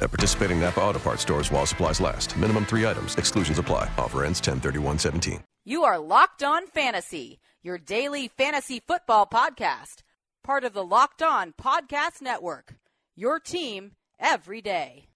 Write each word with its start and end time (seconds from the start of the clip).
At 0.00 0.10
participating 0.10 0.60
Napa 0.60 0.80
Auto 0.80 0.98
Parts 0.98 1.22
stores 1.22 1.50
while 1.50 1.66
supplies 1.66 2.00
last. 2.00 2.36
Minimum 2.36 2.66
three 2.66 2.86
items. 2.86 3.14
Exclusions 3.16 3.58
apply. 3.58 3.88
Offer 3.98 4.24
ends 4.24 4.40
10 4.40 4.60
17 4.98 5.40
You 5.64 5.84
are 5.84 5.98
Locked 5.98 6.42
On 6.42 6.66
Fantasy, 6.66 7.38
your 7.62 7.78
daily 7.78 8.28
fantasy 8.28 8.80
football 8.86 9.26
podcast, 9.26 10.02
part 10.42 10.64
of 10.64 10.72
the 10.72 10.84
Locked 10.84 11.22
On 11.22 11.52
Podcast 11.52 12.20
Network. 12.20 12.74
Your 13.14 13.38
team 13.38 13.92
every 14.18 14.60
day. 14.62 15.06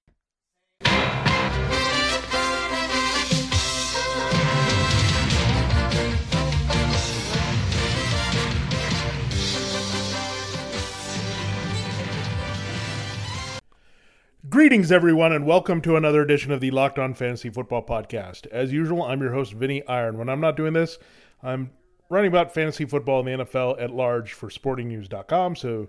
Greetings, 14.50 14.92
everyone, 14.92 15.32
and 15.32 15.46
welcome 15.46 15.80
to 15.80 15.96
another 15.96 16.20
edition 16.20 16.52
of 16.52 16.60
the 16.60 16.70
Locked 16.70 16.98
On 16.98 17.14
Fantasy 17.14 17.48
Football 17.48 17.82
Podcast. 17.82 18.46
As 18.48 18.74
usual, 18.74 19.02
I'm 19.02 19.22
your 19.22 19.32
host, 19.32 19.54
Vinny 19.54 19.82
Iyer. 19.86 20.12
When 20.12 20.28
I'm 20.28 20.40
not 20.40 20.54
doing 20.54 20.74
this, 20.74 20.98
I'm 21.42 21.70
writing 22.10 22.28
about 22.28 22.52
fantasy 22.52 22.84
football 22.84 23.26
in 23.26 23.38
the 23.38 23.44
NFL 23.46 23.80
at 23.80 23.90
large 23.90 24.34
for 24.34 24.50
sportingnews.com. 24.50 25.56
So, 25.56 25.88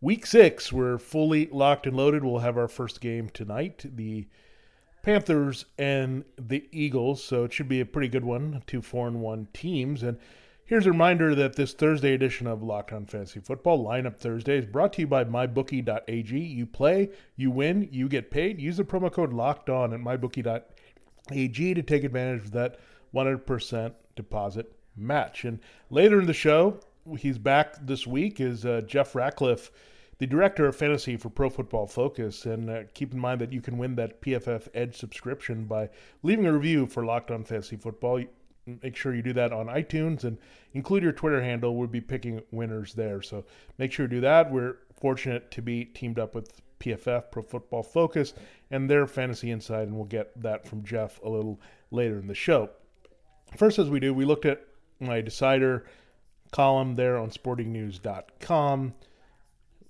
week 0.00 0.26
six, 0.26 0.72
we're 0.72 0.98
fully 0.98 1.46
locked 1.52 1.86
and 1.86 1.96
loaded. 1.96 2.24
We'll 2.24 2.40
have 2.40 2.58
our 2.58 2.66
first 2.66 3.00
game 3.00 3.28
tonight 3.28 3.84
the 3.94 4.26
Panthers 5.04 5.66
and 5.78 6.24
the 6.36 6.68
Eagles. 6.72 7.22
So, 7.22 7.44
it 7.44 7.52
should 7.52 7.68
be 7.68 7.80
a 7.80 7.86
pretty 7.86 8.08
good 8.08 8.24
one. 8.24 8.64
Two 8.66 8.82
four 8.82 9.06
and 9.06 9.20
one 9.20 9.46
teams. 9.54 10.02
And 10.02 10.18
Here's 10.72 10.86
a 10.86 10.90
reminder 10.90 11.34
that 11.34 11.54
this 11.54 11.74
Thursday 11.74 12.14
edition 12.14 12.46
of 12.46 12.62
Locked 12.62 12.94
On 12.94 13.04
Fantasy 13.04 13.40
Football 13.40 13.84
Lineup 13.84 14.16
Thursday 14.16 14.56
is 14.56 14.64
brought 14.64 14.94
to 14.94 15.02
you 15.02 15.06
by 15.06 15.22
MyBookie.ag. 15.22 16.38
You 16.38 16.64
play, 16.64 17.10
you 17.36 17.50
win, 17.50 17.90
you 17.92 18.08
get 18.08 18.30
paid. 18.30 18.58
Use 18.58 18.78
the 18.78 18.82
promo 18.82 19.12
code 19.12 19.34
Locked 19.34 19.68
On 19.68 19.92
at 19.92 20.00
MyBookie.ag 20.00 21.74
to 21.74 21.82
take 21.82 22.04
advantage 22.04 22.46
of 22.46 22.52
that 22.52 22.78
100% 23.14 23.92
deposit 24.16 24.72
match. 24.96 25.44
And 25.44 25.60
later 25.90 26.18
in 26.18 26.26
the 26.26 26.32
show, 26.32 26.80
he's 27.18 27.36
back 27.36 27.74
this 27.84 28.06
week 28.06 28.40
is 28.40 28.64
uh, 28.64 28.80
Jeff 28.86 29.14
Ratcliffe, 29.14 29.70
the 30.16 30.26
director 30.26 30.66
of 30.66 30.74
fantasy 30.74 31.18
for 31.18 31.28
Pro 31.28 31.50
Football 31.50 31.86
Focus. 31.86 32.46
And 32.46 32.70
uh, 32.70 32.84
keep 32.94 33.12
in 33.12 33.18
mind 33.18 33.42
that 33.42 33.52
you 33.52 33.60
can 33.60 33.76
win 33.76 33.94
that 33.96 34.22
PFF 34.22 34.68
Edge 34.72 34.96
subscription 34.96 35.66
by 35.66 35.90
leaving 36.22 36.46
a 36.46 36.52
review 36.54 36.86
for 36.86 37.04
Locked 37.04 37.30
On 37.30 37.44
Fantasy 37.44 37.76
Football 37.76 38.22
make 38.66 38.96
sure 38.96 39.14
you 39.14 39.22
do 39.22 39.32
that 39.32 39.52
on 39.52 39.66
iTunes 39.66 40.24
and 40.24 40.38
include 40.72 41.02
your 41.02 41.12
Twitter 41.12 41.42
handle. 41.42 41.76
We'll 41.76 41.88
be 41.88 42.00
picking 42.00 42.42
winners 42.50 42.94
there. 42.94 43.22
So 43.22 43.44
make 43.78 43.92
sure 43.92 44.06
you 44.06 44.10
do 44.10 44.20
that. 44.20 44.50
We're 44.50 44.76
fortunate 45.00 45.50
to 45.52 45.62
be 45.62 45.84
teamed 45.84 46.18
up 46.18 46.34
with 46.34 46.60
PFF, 46.80 47.30
Pro 47.30 47.42
Football 47.42 47.82
Focus, 47.82 48.34
and 48.70 48.88
their 48.88 49.06
fantasy 49.06 49.50
insight, 49.50 49.86
and 49.86 49.96
we'll 49.96 50.04
get 50.04 50.40
that 50.42 50.66
from 50.66 50.84
Jeff 50.84 51.20
a 51.22 51.28
little 51.28 51.60
later 51.90 52.18
in 52.18 52.26
the 52.26 52.34
show. 52.34 52.70
First, 53.56 53.78
as 53.78 53.90
we 53.90 54.00
do, 54.00 54.14
we 54.14 54.24
looked 54.24 54.46
at 54.46 54.64
my 55.00 55.20
decider 55.20 55.86
column 56.52 56.94
there 56.94 57.18
on 57.18 57.30
sportingnews.com 57.30 58.94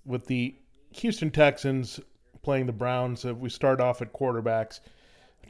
with 0.04 0.26
the 0.26 0.54
Houston 0.92 1.30
Texans 1.30 2.00
playing 2.42 2.66
the 2.66 2.72
Browns. 2.72 3.24
we 3.24 3.48
start 3.48 3.80
off 3.80 4.02
at 4.02 4.12
quarterbacks. 4.12 4.80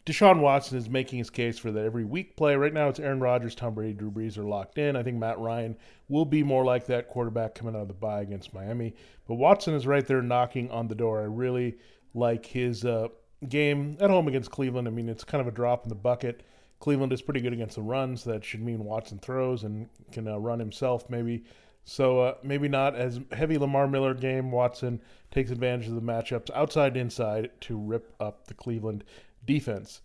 Deshaun 0.05 0.41
Watson 0.41 0.79
is 0.79 0.89
making 0.89 1.19
his 1.19 1.31
case 1.31 1.59
for 1.59 1.71
that 1.71 1.85
every 1.85 2.05
week 2.05 2.37
play. 2.37 2.57
Right 2.57 2.73
now, 2.73 2.89
it's 2.89 2.99
Aaron 2.99 3.21
Rodgers, 3.21 3.55
Tom 3.55 3.75
Brady, 3.75 3.93
Drew 3.93 4.11
Brees 4.11 4.37
are 4.37 4.43
locked 4.43 4.79
in. 4.79 4.97
I 4.97 5.03
think 5.05 5.17
Matt 5.17 5.39
Ryan 5.39 5.77
will 6.09 6.25
be 6.25 6.43
more 6.43 6.65
like 6.65 6.87
that 6.87 7.09
quarterback 7.09 7.55
coming 7.55 7.77
out 7.77 7.83
of 7.83 7.89
the 7.89 7.95
bye 7.95 8.21
against 8.21 8.53
Miami. 8.53 8.95
But 9.29 9.35
Watson 9.35 9.75
is 9.75 9.87
right 9.87 10.05
there 10.05 10.21
knocking 10.21 10.71
on 10.73 10.89
the 10.89 10.97
door. 10.97 11.21
I 11.21 11.27
really 11.27 11.77
like 12.15 12.45
his 12.45 12.85
uh, 12.85 13.09
game 13.49 13.97
at 14.01 14.11
home 14.11 14.27
against 14.27 14.51
Cleveland. 14.51 14.89
I 14.89 14.91
mean, 14.91 15.09
it's 15.09 15.23
kind 15.23 15.41
of 15.41 15.47
a 15.47 15.53
drop 15.53 15.85
in 15.85 15.89
the 15.89 15.95
bucket. 15.95 16.43
Cleveland 16.81 17.13
is 17.13 17.23
pretty 17.23 17.41
good 17.41 17.53
against 17.53 17.77
the 17.77 17.83
runs. 17.83 18.25
So 18.25 18.33
that 18.33 18.45
should 18.45 18.61
mean 18.61 18.85
Watson 18.85 19.21
throws 19.21 19.63
and 19.63 19.89
can 20.11 20.27
uh, 20.27 20.37
run 20.37 20.59
himself 20.59 21.09
maybe. 21.09 21.45
So 21.85 22.21
uh, 22.21 22.35
maybe 22.43 22.69
not 22.69 22.97
as 22.97 23.21
heavy 23.31 23.57
Lamar 23.57 23.87
Miller 23.87 24.15
game. 24.15 24.51
Watson 24.51 25.01
takes 25.31 25.53
advantage 25.53 25.87
of 25.87 25.95
the 25.95 26.01
matchups 26.01 26.51
outside 26.55 26.97
inside 26.97 27.51
to 27.63 27.77
rip 27.77 28.15
up 28.21 28.49
the 28.49 28.55
Cleveland 28.55 29.05
defense. 29.45 30.01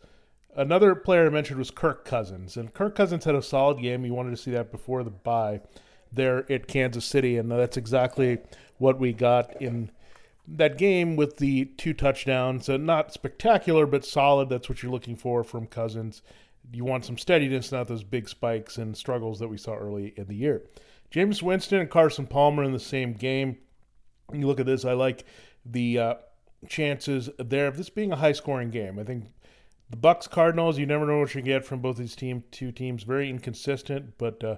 Another 0.56 0.96
player 0.96 1.28
I 1.28 1.30
mentioned 1.30 1.60
was 1.60 1.70
Kirk 1.70 2.04
Cousins, 2.04 2.58
and 2.58 2.74
Kirk 2.74 2.96
Cousins 2.96 3.26
had 3.26 3.36
a 3.36 3.42
solid 3.42 3.80
game. 3.80 4.06
You 4.06 4.14
wanted 4.14 4.32
to 4.32 4.38
see 4.38 4.52
that 4.52 4.72
before 4.72 5.04
the 5.04 5.12
bye 5.12 5.62
there 6.12 6.52
at 6.52 6.68
Kansas 6.68 7.06
City, 7.06 7.38
and 7.38 7.52
that's 7.52 7.78
exactly 7.78 8.40
what 8.78 9.00
we 9.00 9.14
got 9.14 9.62
in 9.62 9.92
that 10.48 10.78
game 10.78 11.16
with 11.16 11.38
the 11.38 11.66
two 11.66 11.94
touchdowns. 11.94 12.70
Not 12.70 13.14
spectacular, 13.14 13.86
but 13.86 14.06
solid. 14.06 14.50
That's 14.50 14.70
what 14.70 14.82
you're 14.82 14.92
looking 14.92 15.16
for 15.16 15.44
from 15.44 15.68
Cousins. 15.68 16.22
You 16.72 16.86
want 16.86 17.06
some 17.06 17.18
steadiness, 17.18 17.72
not 17.72 17.88
those 17.88 18.04
big 18.04 18.28
spikes 18.28 18.78
and 18.78 18.96
struggles 18.96 19.40
that 19.40 19.48
we 19.48 19.58
saw 19.58 19.76
early 19.76 20.14
in 20.18 20.28
the 20.28 20.36
year. 20.36 20.64
Jameis 21.12 21.42
Winston 21.42 21.80
and 21.80 21.90
Carson 21.90 22.28
Palmer 22.28 22.64
in 22.64 22.72
the 22.72 22.80
same 22.80 23.14
game. 23.14 23.58
You 24.34 24.48
look 24.48 24.60
at 24.60 24.66
this, 24.66 24.84
I 24.86 24.94
like 24.94 25.26
the 25.66 26.00
uh, 26.00 26.14
chances 26.68 27.30
there 27.38 27.68
of 27.68 27.78
this 27.78 27.90
being 27.90 28.12
a 28.12 28.16
high 28.16 28.32
scoring 28.32 28.70
game. 28.70 29.00
I 29.00 29.04
think 29.04 29.26
the 29.90 29.98
Bucks 29.98 30.28
Cardinals, 30.28 30.78
you 30.78 30.86
never 30.86 31.06
know 31.06 31.20
what 31.20 31.34
you 31.36 31.42
get 31.42 31.66
from 31.66 31.80
both 31.80 31.98
these 31.98 32.16
team 32.16 32.44
two 32.52 32.72
teams. 32.72 33.04
Very 33.04 33.30
inconsistent, 33.30 34.18
but 34.18 34.44
uh, 34.44 34.58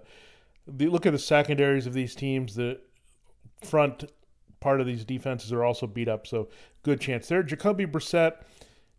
the, 0.67 0.87
look 0.87 1.05
at 1.05 1.13
the 1.13 1.19
secondaries 1.19 1.85
of 1.85 1.93
these 1.93 2.15
teams. 2.15 2.55
The 2.55 2.79
front 3.63 4.05
part 4.59 4.81
of 4.81 4.87
these 4.87 5.05
defenses 5.05 5.51
are 5.51 5.63
also 5.63 5.87
beat 5.87 6.07
up, 6.07 6.25
so 6.25 6.49
good 6.83 6.99
chance 6.99 7.27
there. 7.27 7.43
Jacoby 7.43 7.85
Brissett 7.85 8.41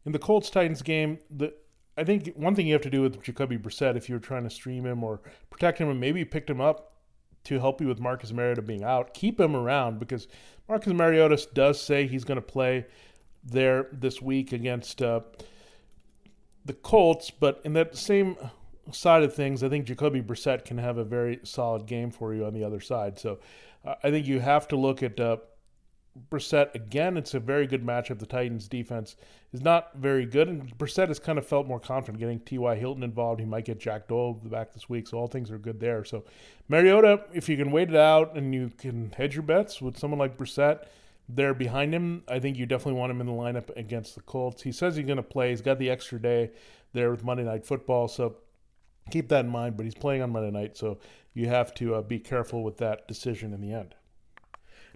in 0.05 0.13
the 0.13 0.19
Colts 0.19 0.51
Titans 0.51 0.83
game. 0.83 1.19
The 1.31 1.53
I 1.97 2.05
think 2.05 2.33
one 2.35 2.55
thing 2.55 2.67
you 2.67 2.73
have 2.73 2.83
to 2.83 2.91
do 2.91 3.03
with 3.03 3.23
Jacoby 3.23 3.59
Brissett 3.59 3.97
if 3.97 4.09
you're 4.09 4.21
trying 4.21 4.45
to 4.45 4.51
stream 4.51 4.87
him 4.87 5.03
or 5.03 5.21
protect 5.51 5.79
him, 5.79 5.89
and 5.89 6.01
maybe 6.01 6.21
you 6.21 6.27
picked 6.27 6.49
him 6.49 6.61
up 6.61 6.91
to 7.45 7.59
help 7.59 7.81
you 7.81 7.89
with 7.89 8.01
Marcus 8.01 8.33
Mariota 8.33 8.63
being 8.63 8.85
out, 8.85 9.15
keep 9.15 9.41
him 9.41 9.57
around 9.57 9.99
because 9.99 10.29
Marcus 10.71 10.93
Mariota 10.93 11.49
does 11.53 11.83
say 11.83 12.07
he's 12.07 12.23
going 12.23 12.37
to 12.37 12.47
play 12.47 12.87
there 13.43 13.89
this 13.91 14.23
week 14.23 14.53
against 14.53 15.03
uh, 15.03 15.19
the 16.65 16.75
Colts, 16.75 17.29
but 17.29 17.61
in 17.65 17.73
that 17.73 17.97
same 17.97 18.37
side 18.93 19.25
of 19.25 19.35
things, 19.35 19.65
I 19.65 19.69
think 19.69 19.87
Jacoby 19.87 20.23
Brissett 20.23 20.65
can 20.65 20.79
have 20.79 20.97
a 20.97 21.03
very 21.03 21.41
solid 21.43 21.87
game 21.87 22.13
for 22.13 22.33
you 22.35 22.45
on 22.45 22.55
the 22.55 22.63
other 22.63 22.79
side. 22.79 23.19
So 23.19 23.41
uh, 23.85 23.97
I 24.05 24.13
think 24.13 24.29
you 24.29 24.39
have 24.39 24.69
to 24.69 24.77
look 24.77 25.03
at 25.03 25.19
uh, 25.19 25.39
Brissett 26.31 26.75
again. 26.75 27.17
It's 27.17 27.35
a 27.35 27.41
very 27.41 27.67
good 27.67 27.85
matchup. 27.85 28.19
The 28.19 28.27
Titans' 28.27 28.69
defense 28.69 29.17
is 29.53 29.61
not 29.61 29.95
very 29.95 30.27
good, 30.27 30.49
and 30.49 30.77
Brissett 30.77 31.09
has 31.09 31.19
kind 31.19 31.39
of 31.39 31.47
felt 31.47 31.67
more 31.67 31.81
confident 31.81 32.19
getting 32.19 32.41
T.Y. 32.41 32.75
Hilton 32.77 33.03
involved. 33.03 33.41
He 33.41 33.47
might 33.47 33.65
get 33.65 33.79
Jack 33.79 34.09
Doyle 34.09 34.35
back 34.35 34.73
this 34.73 34.89
week, 34.89 35.07
so 35.07 35.19
all 35.19 35.27
things 35.27 35.51
are 35.51 35.59
good 35.59 35.81
there. 35.81 36.05
So 36.05 36.25
Mariota, 36.69 37.25
if 37.33 37.49
you 37.49 37.57
can 37.57 37.71
wait 37.71 37.91
it 37.91 37.97
out 37.97 38.37
and 38.37 38.55
you 38.55 38.71
can 38.77 39.13
hedge 39.17 39.35
your 39.35 39.43
bets 39.43 39.81
with 39.81 39.99
someone 39.99 40.19
like 40.19 40.37
Brissett 40.37 40.85
there 41.29 41.55
behind 41.55 41.95
him, 41.95 42.25
I 42.29 42.41
think 42.41 42.57
you 42.57 42.67
definitely 42.67 42.99
want 42.99 43.13
him 43.13 43.21
in 43.21 43.27
the 43.27 43.33
lineup 43.33 43.77
against 43.77 44.17
the 44.17 44.23
Colts. 44.23 44.63
He 44.63 44.73
says 44.73 44.97
he's 44.97 45.07
going 45.07 45.17
to 45.17 45.23
play. 45.23 45.51
He's 45.51 45.63
got 45.63 45.79
the 45.79 45.91
extra 45.91 46.21
day 46.21 46.51
there 46.93 47.11
with 47.11 47.25
Monday 47.25 47.45
Night 47.45 47.65
Football, 47.65 48.09
so 48.09 48.37
keep 49.11 49.29
that 49.29 49.45
in 49.45 49.51
mind. 49.51 49.77
But 49.77 49.85
he's 49.85 49.95
playing 49.95 50.23
on 50.23 50.31
Monday 50.31 50.51
night, 50.51 50.77
so 50.77 50.99
you 51.35 51.47
have 51.47 51.73
to 51.75 51.95
uh, 51.95 52.03
be 52.03 52.19
careful 52.19 52.65
with 52.65 52.79
that 52.79 53.07
decision 53.07 53.55
in 53.55 53.61
the 53.61 53.73
end. 53.73 53.95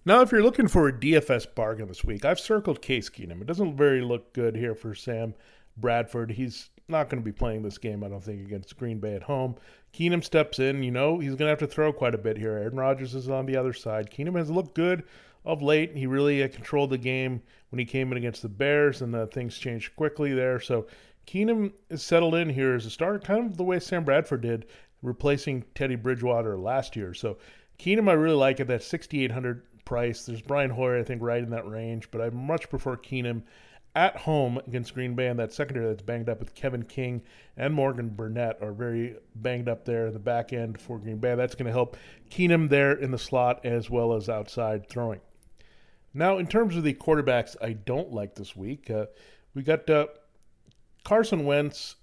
Now, 0.06 0.20
if 0.20 0.32
you're 0.32 0.42
looking 0.42 0.68
for 0.68 0.86
a 0.86 0.92
DFS 0.92 1.54
bargain 1.54 1.88
this 1.88 2.04
week, 2.04 2.26
I've 2.26 2.38
circled 2.38 2.82
Case 2.82 3.08
Keenum. 3.08 3.40
It 3.40 3.46
doesn't 3.46 3.74
very 3.74 4.02
look 4.02 4.34
good 4.34 4.54
here 4.54 4.74
for 4.74 4.94
Sam 4.94 5.34
Bradford. 5.78 6.32
He's 6.32 6.68
not 6.88 7.08
going 7.08 7.22
to 7.22 7.24
be 7.24 7.32
playing 7.32 7.62
this 7.62 7.78
game, 7.78 8.04
I 8.04 8.08
don't 8.08 8.22
think, 8.22 8.42
against 8.42 8.76
Green 8.76 8.98
Bay 8.98 9.14
at 9.14 9.22
home. 9.22 9.56
Keenum 9.94 10.22
steps 10.22 10.58
in. 10.58 10.82
You 10.82 10.90
know, 10.90 11.20
he's 11.20 11.30
going 11.30 11.46
to 11.46 11.48
have 11.48 11.58
to 11.60 11.66
throw 11.66 11.90
quite 11.90 12.14
a 12.14 12.18
bit 12.18 12.36
here. 12.36 12.52
Aaron 12.52 12.76
Rodgers 12.76 13.14
is 13.14 13.30
on 13.30 13.46
the 13.46 13.56
other 13.56 13.72
side. 13.72 14.10
Keenum 14.10 14.36
has 14.36 14.50
looked 14.50 14.74
good 14.74 15.04
of 15.46 15.62
late. 15.62 15.96
He 15.96 16.06
really 16.06 16.42
uh, 16.42 16.48
controlled 16.48 16.90
the 16.90 16.98
game 16.98 17.40
when 17.70 17.78
he 17.78 17.86
came 17.86 18.12
in 18.12 18.18
against 18.18 18.42
the 18.42 18.50
Bears, 18.50 19.00
and 19.00 19.16
uh, 19.16 19.24
things 19.24 19.56
changed 19.56 19.96
quickly 19.96 20.34
there. 20.34 20.60
So 20.60 20.86
Keenum 21.26 21.72
is 21.88 22.02
settled 22.02 22.34
in 22.34 22.50
here 22.50 22.74
as 22.74 22.84
a 22.84 22.90
starter, 22.90 23.20
kind 23.20 23.46
of 23.46 23.56
the 23.56 23.64
way 23.64 23.80
Sam 23.80 24.04
Bradford 24.04 24.42
did, 24.42 24.66
replacing 25.00 25.64
Teddy 25.74 25.96
Bridgewater 25.96 26.58
last 26.58 26.94
year. 26.94 27.14
So 27.14 27.38
Keenum, 27.78 28.10
I 28.10 28.12
really 28.12 28.36
like 28.36 28.60
at 28.60 28.66
that 28.66 28.82
6,800 28.82 29.62
price. 29.84 30.24
There's 30.24 30.42
Brian 30.42 30.70
Hoyer, 30.70 30.98
I 30.98 31.02
think, 31.02 31.22
right 31.22 31.42
in 31.42 31.50
that 31.50 31.68
range, 31.68 32.10
but 32.10 32.20
I 32.20 32.30
much 32.30 32.68
prefer 32.68 32.96
Keenum 32.96 33.42
at 33.96 34.16
home 34.16 34.58
against 34.66 34.94
Green 34.94 35.14
Bay, 35.14 35.28
and 35.28 35.38
that 35.38 35.52
secondary 35.52 35.86
that's 35.86 36.02
banged 36.02 36.28
up 36.28 36.40
with 36.40 36.54
Kevin 36.54 36.82
King 36.82 37.22
and 37.56 37.72
Morgan 37.72 38.08
Burnett 38.08 38.60
are 38.60 38.72
very 38.72 39.16
banged 39.36 39.68
up 39.68 39.84
there 39.84 40.08
in 40.08 40.12
the 40.12 40.18
back 40.18 40.52
end 40.52 40.80
for 40.80 40.98
Green 40.98 41.18
Bay. 41.18 41.34
That's 41.36 41.54
going 41.54 41.66
to 41.66 41.72
help 41.72 41.96
Keenum 42.30 42.68
there 42.68 42.92
in 42.92 43.12
the 43.12 43.18
slot 43.18 43.64
as 43.64 43.88
well 43.88 44.14
as 44.14 44.28
outside 44.28 44.88
throwing. 44.88 45.20
Now, 46.12 46.38
in 46.38 46.46
terms 46.46 46.76
of 46.76 46.84
the 46.84 46.94
quarterbacks, 46.94 47.56
I 47.62 47.72
don't 47.72 48.12
like 48.12 48.34
this 48.34 48.56
week. 48.56 48.90
Uh, 48.90 49.06
we 49.54 49.62
got 49.62 49.88
uh, 49.88 50.06
Carson 51.04 51.44
Wentz. 51.44 51.96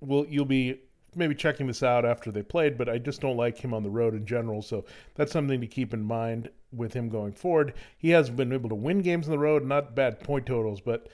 Will 0.00 0.26
you'll 0.28 0.44
be 0.44 0.80
maybe 1.18 1.34
checking 1.34 1.66
this 1.66 1.82
out 1.82 2.04
after 2.04 2.30
they 2.30 2.42
played, 2.42 2.78
but 2.78 2.88
I 2.88 2.98
just 2.98 3.20
don't 3.20 3.36
like 3.36 3.58
him 3.58 3.74
on 3.74 3.82
the 3.82 3.90
road 3.90 4.14
in 4.14 4.24
general. 4.24 4.62
So 4.62 4.84
that's 5.14 5.32
something 5.32 5.60
to 5.60 5.66
keep 5.66 5.92
in 5.92 6.02
mind 6.02 6.48
with 6.72 6.92
him 6.94 7.08
going 7.08 7.32
forward. 7.32 7.74
He 7.98 8.10
has 8.10 8.30
been 8.30 8.52
able 8.52 8.68
to 8.68 8.74
win 8.74 9.02
games 9.02 9.26
on 9.26 9.32
the 9.32 9.38
road, 9.38 9.64
not 9.64 9.94
bad 9.94 10.20
point 10.20 10.46
totals, 10.46 10.80
but 10.80 11.08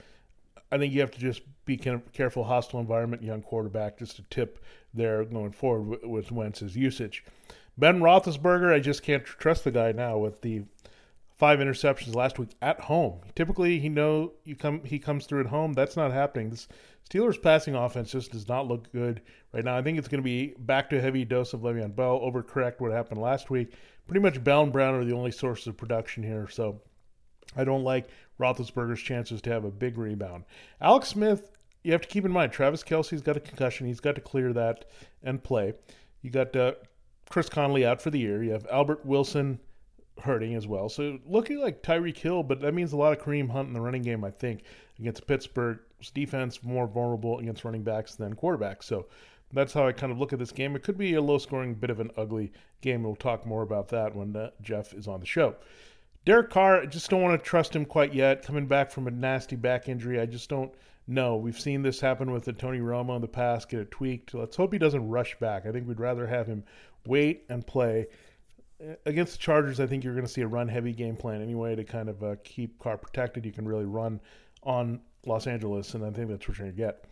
I 0.71 0.79
think 0.79 0.93
you 0.93 1.01
have 1.01 1.13
to 1.13 1.19
just 1.21 1.43
be 1.65 1.77
careful. 1.77 2.45
Hostile 2.45 2.81
environment, 2.81 3.23
young 3.23 3.43
quarterback, 3.43 3.99
just 3.99 4.19
a 4.19 4.23
tip 4.25 4.63
there 4.93 5.25
going 5.25 5.53
forward 5.53 6.05
with 6.05 6.31
Wentz's 6.31 6.77
usage. 6.77 7.25
Ben 7.79 8.01
Roethlisberger, 8.01 8.73
I 8.73 8.81
just 8.81 9.03
can't 9.03 9.25
trust 9.25 9.65
the 9.65 9.71
guy 9.71 9.93
now 9.93 10.19
with 10.19 10.43
the 10.43 10.63
five 11.37 11.59
interceptions 11.59 12.15
last 12.15 12.39
week 12.39 12.51
at 12.63 12.81
home. 12.81 13.21
Typically, 13.35 13.79
he 13.79 13.89
know 13.89 14.33
you 14.45 14.57
come 14.57 14.83
he 14.85 14.99
comes 14.99 15.27
through 15.27 15.41
at 15.41 15.47
home. 15.47 15.73
That's 15.73 15.97
not 15.97 16.13
happening. 16.13 16.51
This 16.51 16.69
Steelers 17.09 17.41
passing 17.41 17.75
offense 17.75 18.13
just 18.13 18.33
does 18.33 18.49
not 18.49 18.67
look 18.67 18.91
good 18.93 19.21
right 19.53 19.65
now. 19.65 19.77
I 19.77 19.83
think 19.83 19.99
it's 19.99 20.09
going 20.09 20.23
to 20.23 20.25
be 20.25 20.55
back 20.59 20.89
to 20.91 20.99
a 20.99 21.01
heavy 21.01 21.25
dose 21.25 21.53
of 21.53 21.61
Le'Veon 21.61 21.95
Bell, 21.95 22.19
overcorrect 22.19 22.81
what 22.81 22.93
happened 22.93 23.21
last 23.21 23.51
week. 23.51 23.75
Pretty 24.07 24.21
much 24.21 24.43
Bell 24.43 24.63
and 24.63 24.73
Brown 24.73 24.95
are 24.95 25.05
the 25.05 25.15
only 25.15 25.31
sources 25.31 25.67
of 25.67 25.77
production 25.77 26.23
here, 26.23 26.49
so 26.49 26.81
I 27.57 27.65
don't 27.65 27.85
like 27.85 28.09
Roethlisberger's 28.41 29.03
chances 29.03 29.43
to 29.43 29.51
have 29.51 29.65
a 29.65 29.71
big 29.71 29.99
rebound. 29.99 30.45
Alex 30.81 31.09
Smith, 31.09 31.51
you 31.83 31.93
have 31.93 32.01
to 32.01 32.09
keep 32.09 32.25
in 32.25 32.33
mind, 32.33 32.53
Travis 32.53 32.83
Kelce's 32.83 33.23
got 33.23 33.37
a 33.37 33.41
concussion. 33.41 33.87
He's 33.87 34.01
got 34.01 34.15
to 34.15 34.21
clear 34.21 34.53
that 34.55 34.87
and 35.23 35.43
play. 35.43 35.75
You 36.23 36.31
got 36.31 36.57
uh, 36.57 36.73
Chris 37.29 37.49
Conley 37.49 37.85
out 37.85 38.01
for 38.01 38.11
the 38.11 38.19
year. 38.19 38.43
You 38.43 38.53
have 38.53 38.67
Albert 38.71 39.05
Wilson 39.05 39.61
hurting 40.21 40.55
as 40.55 40.67
well. 40.67 40.89
So 40.89 41.19
looking 41.27 41.61
like 41.61 41.83
Tyreek 41.83 42.17
Hill, 42.17 42.43
but 42.43 42.61
that 42.61 42.75
means 42.75 42.93
a 42.93 42.97
lot 42.97 43.17
of 43.17 43.25
Kareem 43.25 43.51
Hunt 43.51 43.69
in 43.69 43.75
the 43.75 43.81
running 43.81 44.03
game, 44.03 44.25
I 44.25 44.31
think, 44.31 44.63
against 44.99 45.27
Pittsburgh's 45.27 46.11
defense, 46.13 46.63
more 46.63 46.87
vulnerable 46.87 47.39
against 47.39 47.65
running 47.65 47.83
backs 47.83 48.15
than 48.15 48.35
quarterbacks. 48.35 48.85
So 48.85 49.07
that's 49.53 49.73
how 49.73 49.87
I 49.87 49.93
kind 49.93 50.13
of 50.13 50.19
look 50.19 50.33
at 50.33 50.39
this 50.39 50.53
game. 50.53 50.77
It 50.77 50.83
could 50.83 50.99
be 50.99 51.15
a 51.15 51.23
low 51.23 51.39
scoring, 51.39 51.75
bit 51.75 51.91
of 51.91 52.01
an 52.01 52.11
ugly 52.17 52.53
game. 52.81 53.03
We'll 53.03 53.17
talk 53.17 53.47
more 53.47 53.63
about 53.63 53.89
that 53.89 54.15
when 54.15 54.35
uh, 54.35 54.51
Jeff 54.63 54.93
is 54.95 55.09
on 55.09 55.21
the 55.21 55.27
show. 55.27 55.57
Derek 56.25 56.51
Carr, 56.51 56.81
I 56.81 56.87
just 56.87 57.11
don't 57.11 57.23
want 57.23 57.39
to 57.39 57.45
trust 57.47 57.77
him 57.77 57.85
quite 57.85 58.15
yet. 58.15 58.43
Coming 58.43 58.67
back 58.67 58.91
from 58.91 59.07
a 59.07 59.11
nasty 59.11 59.57
back 59.57 59.89
injury, 59.89 60.19
I 60.21 60.27
just 60.27 60.49
don't 60.49 60.73
know. 61.07 61.37
We've 61.37 61.59
seen 61.59 61.83
this 61.83 62.01
happen 62.01 62.31
with 62.31 62.45
the 62.45 62.53
Tony 62.53 62.79
Romo 62.79 63.17
in 63.17 63.21
the 63.21 63.29
past, 63.29 63.69
get 63.69 63.81
it 63.81 63.91
tweaked. 63.91 64.33
Let's 64.33 64.57
hope 64.57 64.73
he 64.73 64.79
doesn't 64.79 65.07
rush 65.09 65.39
back. 65.39 65.67
I 65.67 65.73
think 65.73 65.87
we'd 65.87 66.01
rather 66.01 66.27
have 66.27 66.47
him 66.47 66.65
wait 67.07 67.45
and 67.51 67.67
play 67.67 68.07
against 69.07 69.33
the 69.33 69.39
Chargers, 69.39 69.81
I 69.81 69.87
think 69.87 70.05
you're 70.05 70.15
going 70.15 70.27
to 70.27 70.33
see 70.33 70.43
a 70.43 70.47
run 70.47 70.69
heavy 70.69 70.93
game 70.93 71.17
plan 71.17 71.43
anyway 71.43 71.75
to 71.77 71.85
kind 71.85 72.09
of 72.09 72.23
uh, 72.23 72.37
keep 72.45 72.79
Carr 72.79 72.99
protected. 72.99 73.45
You 73.45 73.53
can 73.53 73.67
really 73.67 73.85
run 73.85 74.21
on 74.63 75.01
Los 75.27 75.47
Angeles, 75.47 75.95
and 75.95 76.05
I 76.05 76.11
think 76.11 76.29
that's 76.29 76.47
what 76.49 76.59
you're 76.59 76.67
going 76.67 76.77
to 76.77 76.83
get. 76.83 77.05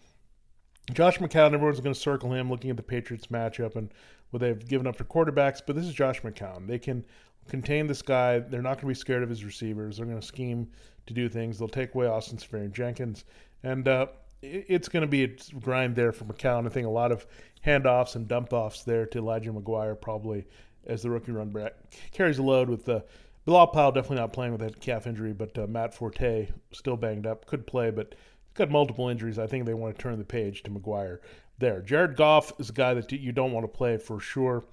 Josh 0.93 1.19
McCown, 1.19 1.55
everyone's 1.55 1.81
going 1.81 1.95
to 1.95 2.01
circle 2.01 2.33
him 2.33 2.51
looking 2.51 2.71
at 2.71 2.77
the 2.77 2.83
Patriots 2.83 3.29
matchup 3.29 3.77
and 3.77 3.93
what 4.31 4.41
they've 4.41 4.67
given 4.67 4.87
up 4.87 4.97
for 4.97 5.05
quarterbacks, 5.05 5.61
but 5.65 5.77
this 5.77 5.85
is 5.85 5.95
Josh 5.95 6.23
McCown. 6.23 6.67
They 6.67 6.79
can 6.79 7.05
contain 7.49 7.87
this 7.87 8.03
guy. 8.03 8.41
They're 8.41 8.63
not 8.63 8.75
going 8.75 8.83
to 8.83 8.87
be 8.87 8.95
scared 8.95 9.23
of 9.23 9.29
his 9.29 9.45
receivers. 9.45 9.97
They're 9.97 10.07
going 10.07 10.21
to 10.21 10.27
scheme 10.27 10.69
to 11.07 11.15
do 11.15 11.29
things. 11.29 11.59
They'll 11.59 11.69
take 11.69 11.95
away 11.95 12.07
Austin 12.07 12.39
Seferian-Jenkins, 12.39 13.25
and 13.63 13.87
uh, 13.87 14.07
it's 14.43 14.89
going 14.89 15.03
to 15.03 15.07
be 15.07 15.25
a 15.25 15.29
grind 15.61 15.95
there 15.95 16.13
for 16.13 16.25
McCown. 16.25 16.67
I 16.67 16.71
think 16.71 16.87
a 16.87 16.91
lot 16.91 17.13
of 17.13 17.27
handoffs 17.65 18.17
and 18.17 18.27
dump 18.27 18.53
offs 18.53 18.83
there 18.83 19.07
to 19.07 19.19
Elijah 19.19 19.53
McGuire 19.53 20.01
probably 20.01 20.47
as 20.87 21.03
the 21.03 21.11
rookie 21.11 21.33
run 21.33 21.51
back. 21.51 21.75
Carries 22.13 22.39
a 22.39 22.43
load 22.43 22.69
with 22.69 22.85
the. 22.85 22.97
Uh, 22.97 23.01
Bilal 23.45 23.67
Powell 23.69 23.91
definitely 23.91 24.19
not 24.19 24.33
playing 24.33 24.53
with 24.53 24.61
that 24.61 24.81
calf 24.81 25.05
injury, 25.05 25.33
but 25.33 25.59
uh, 25.59 25.67
Matt 25.67 25.93
Forte 25.93 26.49
still 26.71 26.97
banged 26.97 27.27
up. 27.27 27.45
Could 27.47 27.67
play, 27.67 27.91
but 27.91 28.15
got 28.55 28.71
multiple 28.71 29.09
injuries. 29.09 29.39
I 29.39 29.49
think 29.49 29.67
they 29.67 29.75
want 29.75 29.97
to 29.97 30.01
turn 30.01 30.17
the 30.19 30.25
page 30.25 30.63
to 30.63 30.71
McGuire 30.71 31.19
there. 31.59 31.81
Jared 31.81 32.17
Goff 32.17 32.53
is 32.61 32.71
a 32.71 32.73
guy 32.73 32.95
that 32.95 33.11
you 33.11 33.33
don't 33.33 33.53
want 33.53 33.65
to 33.65 33.69
play 33.69 33.97
for 33.97 34.21
sure 34.21 34.65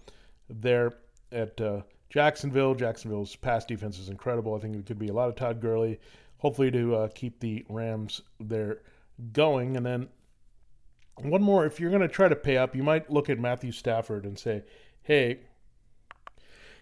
there 0.49 0.93
at 1.31 1.59
uh, 1.59 1.81
Jacksonville. 2.09 2.75
Jacksonville's 2.75 3.35
pass 3.35 3.65
defense 3.65 3.97
is 3.97 4.09
incredible. 4.09 4.53
I 4.53 4.59
think 4.59 4.75
it 4.75 4.85
could 4.85 4.99
be 4.99 5.09
a 5.09 5.13
lot 5.13 5.29
of 5.29 5.35
Todd 5.35 5.61
Gurley, 5.61 5.99
hopefully 6.37 6.69
to 6.71 6.95
uh, 6.95 7.07
keep 7.07 7.39
the 7.39 7.65
Rams 7.69 8.21
there 8.39 8.81
going. 9.33 9.77
And 9.77 9.85
then 9.85 10.09
one 11.15 11.41
more, 11.41 11.65
if 11.65 11.79
you're 11.79 11.91
going 11.91 12.01
to 12.01 12.07
try 12.07 12.27
to 12.27 12.35
pay 12.35 12.57
up, 12.57 12.75
you 12.75 12.83
might 12.83 13.09
look 13.09 13.29
at 13.29 13.39
Matthew 13.39 13.71
Stafford 13.71 14.25
and 14.25 14.37
say, 14.37 14.63
hey, 15.01 15.39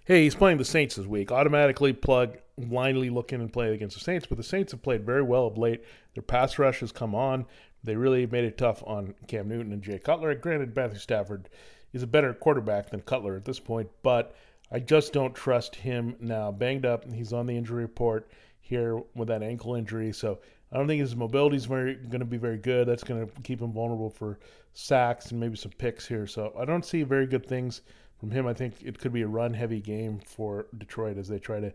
hey, 0.08 0.24
he's 0.24 0.36
playing 0.36 0.58
the 0.58 0.64
Saints 0.64 0.96
this 0.96 1.06
week. 1.06 1.34
Automatically 1.34 1.92
plug, 1.92 2.38
blindly 2.58 3.10
look 3.10 3.34
in 3.34 3.42
and 3.42 3.52
play 3.52 3.74
against 3.74 3.98
the 3.98 4.04
Saints. 4.04 4.26
But 4.26 4.38
the 4.38 4.44
Saints 4.44 4.72
have 4.72 4.82
played 4.82 5.06
very 5.06 5.22
well 5.22 5.48
of 5.48 5.58
late. 5.58 5.84
Their 6.14 6.24
pass 6.24 6.58
rush 6.58 6.80
has 6.80 6.94
come 6.94 7.14
on. 7.14 7.46
They 7.84 7.98
really 7.98 8.26
made 8.26 8.46
it 8.46 8.58
tough 8.58 8.82
on 8.88 9.14
Cam 9.28 9.50
Newton 9.50 9.74
and 9.74 9.82
Jay 9.82 10.00
Cutler. 10.00 10.34
Granted, 10.34 10.74
Matthew 10.74 11.00
Stafford 11.00 11.50
is 11.92 12.04
a 12.04 12.08
better 12.08 12.34
quarterback 12.34 12.90
than 12.90 13.02
Cutler 13.02 13.36
at 13.36 13.44
this 13.44 13.60
point, 13.60 13.90
but 14.02 14.34
I 14.72 14.80
just 14.80 15.12
don't 15.12 15.36
trust 15.36 15.76
him 15.76 16.16
now. 16.22 16.54
Banged 16.54 16.86
up, 16.86 17.04
he's 17.12 17.34
on 17.34 17.46
the 17.46 17.58
injury 17.58 17.82
report 17.82 18.32
here 18.62 19.02
with 19.14 19.28
that 19.28 19.44
ankle 19.44 19.76
injury. 19.76 20.14
So 20.14 20.40
I 20.72 20.78
don't 20.78 20.88
think 20.88 21.02
his 21.02 21.18
mobility 21.18 21.58
is 21.58 21.68
going 21.68 22.10
to 22.12 22.26
be 22.26 22.38
very 22.38 22.58
good. 22.58 22.88
That's 22.88 23.04
going 23.04 23.28
to 23.28 23.42
keep 23.42 23.62
him 23.62 23.74
vulnerable 23.74 24.10
for 24.10 24.40
sacks 24.74 25.32
and 25.32 25.40
maybe 25.40 25.58
some 25.58 25.72
picks 25.72 26.08
here. 26.08 26.28
So 26.28 26.54
I 26.58 26.64
don't 26.64 26.86
see 26.86 27.04
very 27.04 27.28
good 27.28 27.46
things 27.46 27.82
from 28.20 28.32
him. 28.32 28.48
I 28.48 28.54
think 28.54 28.76
it 28.84 29.00
could 29.00 29.14
be 29.14 29.22
a 29.22 29.28
run 29.28 29.54
heavy 29.54 29.80
game 29.80 30.20
for 30.20 30.68
Detroit 30.78 31.18
as 31.18 31.28
they 31.28 31.40
try 31.40 31.60
to 31.60 31.74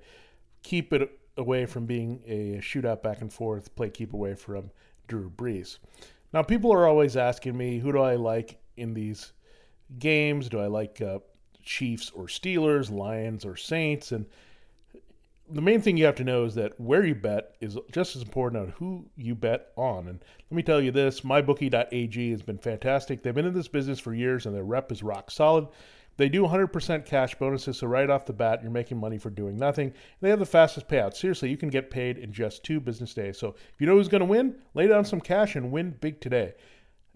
keep 0.62 0.92
it 0.92 1.18
away 1.36 1.66
from 1.66 1.86
being 1.86 2.22
a 2.26 2.58
shootout 2.60 3.02
back 3.02 3.20
and 3.20 3.32
forth, 3.32 3.74
play 3.74 3.90
keep 3.90 4.12
away 4.12 4.34
from 4.34 4.70
Drew 5.08 5.30
Brees. 5.30 5.78
Now, 6.32 6.42
people 6.42 6.72
are 6.72 6.86
always 6.86 7.16
asking 7.16 7.56
me, 7.56 7.78
who 7.78 7.92
do 7.92 7.98
I 7.98 8.16
like 8.16 8.58
in 8.76 8.94
these 8.94 9.32
games? 9.98 10.48
Do 10.48 10.60
I 10.60 10.66
like 10.66 11.00
uh, 11.00 11.18
Chiefs 11.62 12.10
or 12.10 12.24
Steelers, 12.24 12.90
Lions 12.90 13.44
or 13.44 13.56
Saints? 13.56 14.12
And 14.12 14.26
the 15.50 15.60
main 15.60 15.82
thing 15.82 15.96
you 15.96 16.06
have 16.06 16.14
to 16.16 16.24
know 16.24 16.44
is 16.44 16.54
that 16.54 16.78
where 16.80 17.04
you 17.04 17.14
bet 17.14 17.54
is 17.60 17.76
just 17.92 18.16
as 18.16 18.22
important 18.22 18.62
on 18.62 18.68
who 18.78 19.06
you 19.16 19.34
bet 19.34 19.72
on. 19.76 20.08
And 20.08 20.24
let 20.50 20.56
me 20.56 20.62
tell 20.62 20.80
you 20.80 20.90
this 20.90 21.20
mybookie.ag 21.20 22.30
has 22.30 22.42
been 22.42 22.58
fantastic. 22.58 23.22
They've 23.22 23.34
been 23.34 23.46
in 23.46 23.54
this 23.54 23.68
business 23.68 23.98
for 23.98 24.14
years 24.14 24.46
and 24.46 24.54
their 24.54 24.64
rep 24.64 24.90
is 24.90 25.02
rock 25.02 25.30
solid. 25.30 25.68
They 26.16 26.28
do 26.28 26.42
100% 26.42 27.06
cash 27.06 27.34
bonuses, 27.36 27.78
so 27.78 27.86
right 27.86 28.10
off 28.10 28.26
the 28.26 28.32
bat, 28.32 28.60
you're 28.62 28.70
making 28.70 28.98
money 28.98 29.18
for 29.18 29.30
doing 29.30 29.56
nothing. 29.56 29.94
They 30.20 30.30
have 30.30 30.38
the 30.38 30.46
fastest 30.46 30.88
payout. 30.88 31.14
Seriously, 31.14 31.50
you 31.50 31.56
can 31.56 31.70
get 31.70 31.90
paid 31.90 32.18
in 32.18 32.32
just 32.32 32.64
two 32.64 32.80
business 32.80 33.14
days. 33.14 33.38
So 33.38 33.48
if 33.48 33.80
you 33.80 33.86
know 33.86 33.94
who's 33.94 34.08
going 34.08 34.20
to 34.20 34.26
win, 34.26 34.56
lay 34.74 34.86
down 34.86 35.04
some 35.04 35.20
cash 35.20 35.56
and 35.56 35.72
win 35.72 35.96
big 36.00 36.20
today. 36.20 36.54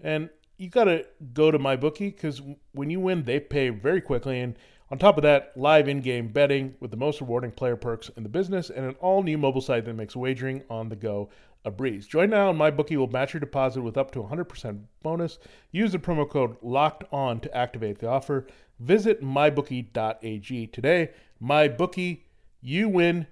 And 0.02 0.30
you 0.56 0.70
got 0.70 0.84
to 0.84 1.06
go 1.34 1.50
to 1.50 1.58
my 1.58 1.76
bookie 1.76 2.10
because 2.10 2.40
when 2.72 2.90
you 2.90 3.00
win, 3.00 3.24
they 3.24 3.40
pay 3.40 3.68
very 3.68 4.00
quickly. 4.00 4.40
And 4.40 4.56
on 4.90 4.98
top 4.98 5.16
of 5.16 5.22
that, 5.24 5.52
live 5.56 5.88
in 5.88 6.00
game 6.00 6.28
betting 6.28 6.74
with 6.80 6.90
the 6.90 6.96
most 6.96 7.20
rewarding 7.20 7.50
player 7.50 7.76
perks 7.76 8.08
in 8.16 8.22
the 8.22 8.28
business 8.28 8.70
and 8.70 8.86
an 8.86 8.94
all 9.00 9.22
new 9.22 9.36
mobile 9.36 9.60
site 9.60 9.84
that 9.84 9.94
makes 9.94 10.16
wagering 10.16 10.62
on 10.70 10.88
the 10.88 10.96
go 10.96 11.28
a 11.64 11.70
breeze. 11.70 12.06
Join 12.06 12.30
now 12.30 12.48
and 12.48 12.58
MyBookie 12.58 12.96
will 12.96 13.08
match 13.08 13.34
your 13.34 13.40
deposit 13.40 13.82
with 13.82 13.98
up 13.98 14.12
to 14.12 14.22
100% 14.22 14.84
bonus. 15.02 15.38
Use 15.72 15.90
the 15.90 15.98
promo 15.98 16.28
code 16.28 16.56
LOCKED 16.62 17.04
ON 17.10 17.40
to 17.40 17.54
activate 17.54 17.98
the 17.98 18.08
offer. 18.08 18.46
Visit 18.78 19.22
mybookie.ag 19.22 20.66
today. 20.68 21.10
MyBookie, 21.42 22.22
you 22.60 22.88
win, 22.88 23.26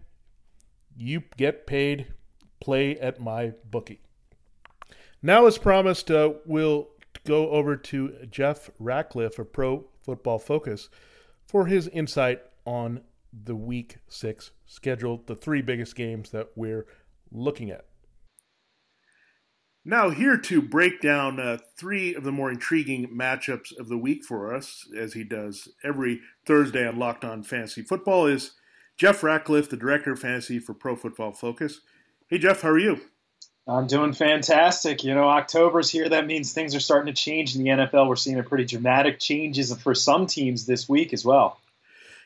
you 0.97 1.23
get 1.37 1.67
paid. 1.67 2.07
Play 2.61 2.99
at 2.99 3.21
MyBookie. 3.21 3.99
Now, 5.23 5.47
as 5.47 5.59
promised, 5.59 6.11
uh, 6.11 6.35
we'll 6.47 6.89
go 7.27 7.51
over 7.51 7.77
to 7.77 8.27
Jeff 8.31 8.71
Ratcliffe 8.79 9.39
of 9.39 9.53
Pro 9.53 9.87
Football 10.03 10.39
Focus 10.39 10.89
for 11.47 11.67
his 11.67 11.89
insight 11.89 12.43
on 12.65 13.01
the 13.33 13.57
Week 13.57 13.99
6 14.09 14.51
schedule, 14.67 15.23
the 15.27 15.35
three 15.35 15.63
biggest 15.63 15.97
games 15.97 16.31
that 16.31 16.51
we're 16.55 16.87
looking 17.33 17.71
at. 17.71 17.87
Now, 19.87 20.09
here 20.09 20.39
to 20.39 20.63
break 20.63 21.03
down 21.03 21.39
uh, 21.39 21.59
three 21.77 22.15
of 22.15 22.25
the 22.25 22.33
more 22.33 22.51
intriguing 22.51 23.09
matchups 23.09 23.79
of 23.79 23.89
the 23.89 23.99
week 23.99 24.25
for 24.25 24.55
us, 24.55 24.89
as 24.97 25.13
he 25.13 25.25
does 25.25 25.69
every 25.83 26.21
Thursday 26.47 26.89
on 26.89 26.99
Locked 26.99 27.23
On 27.23 27.43
Fantasy 27.43 27.83
Football, 27.83 28.27
is 28.27 28.53
Jeff 28.97 29.23
Ratcliffe, 29.23 29.69
the 29.69 29.77
Director 29.77 30.13
of 30.13 30.21
Fantasy 30.21 30.59
for 30.59 30.73
Pro 30.73 30.97
Football 30.97 31.33
Focus. 31.33 31.81
Hey, 32.29 32.39
Jeff, 32.39 32.63
how 32.63 32.71
are 32.71 32.79
you? 32.79 32.99
I'm 33.69 33.87
doing 33.87 34.15
fantastic. 34.15 35.05
You 35.05 35.15
know, 35.15 35.29
October's 35.29 35.91
here. 35.91 36.09
That 36.09 36.27
means 36.27 36.53
things 36.53 36.75
are 36.75 36.81
starting 36.81 37.15
to 37.15 37.23
change 37.23 37.55
in 37.55 37.63
the 37.63 37.71
NFL. 37.71 38.09
We're 38.09 38.17
seeing 38.17 38.39
a 38.39 38.43
pretty 38.43 38.65
dramatic 38.65 39.21
changes 39.21 39.75
for 39.77 39.95
some 39.95 40.27
teams 40.27 40.65
this 40.65 40.89
week 40.89 41.13
as 41.13 41.27
well. 41.27 41.59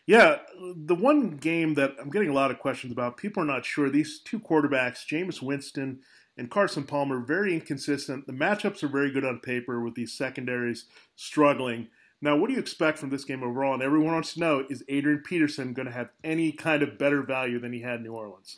Yeah, 0.07 0.39
the 0.75 0.95
one 0.95 1.37
game 1.37 1.75
that 1.75 1.97
I'm 2.01 2.11
getting 2.11 2.31
a 2.31 2.35
lot 2.35 2.51
of 2.51 2.61
questions 2.61 2.93
about, 2.93 3.17
people 3.17 3.43
are 3.43 3.47
not 3.47 3.65
sure. 3.65 3.91
These 3.91 4.21
two 4.21 4.39
quarterbacks, 4.39 5.07
Jameis 5.07 5.43
Winston 5.43 6.01
and 6.39 6.51
Carson 6.51 6.85
Palmer 6.85 7.19
very 7.19 7.53
inconsistent. 7.53 8.27
The 8.27 8.33
matchups 8.33 8.83
are 8.83 8.89
very 8.89 9.11
good 9.11 9.25
on 9.25 9.41
paper 9.41 9.81
with 9.81 9.97
these 9.97 10.13
secondaries 10.13 10.87
struggling. 11.17 11.89
Now, 12.23 12.37
what 12.37 12.47
do 12.47 12.55
you 12.55 12.61
expect 12.61 12.99
from 12.99 13.11
this 13.11 13.25
game 13.25 13.43
overall? 13.43 13.75
And 13.75 13.83
everyone 13.83 14.13
wants 14.13 14.35
to 14.35 14.41
know 14.41 14.65
is 14.71 14.85
Adrian 14.89 15.21
Peterson 15.21 15.73
going 15.73 15.87
to 15.87 15.93
have 15.93 16.11
any 16.25 16.53
kind 16.53 16.83
of 16.83 16.99
better 16.99 17.23
value 17.23 17.59
than 17.59 17.73
he 17.73 17.81
had 17.81 17.97
in 17.97 18.05
New 18.05 18.15
Orleans? 18.15 18.57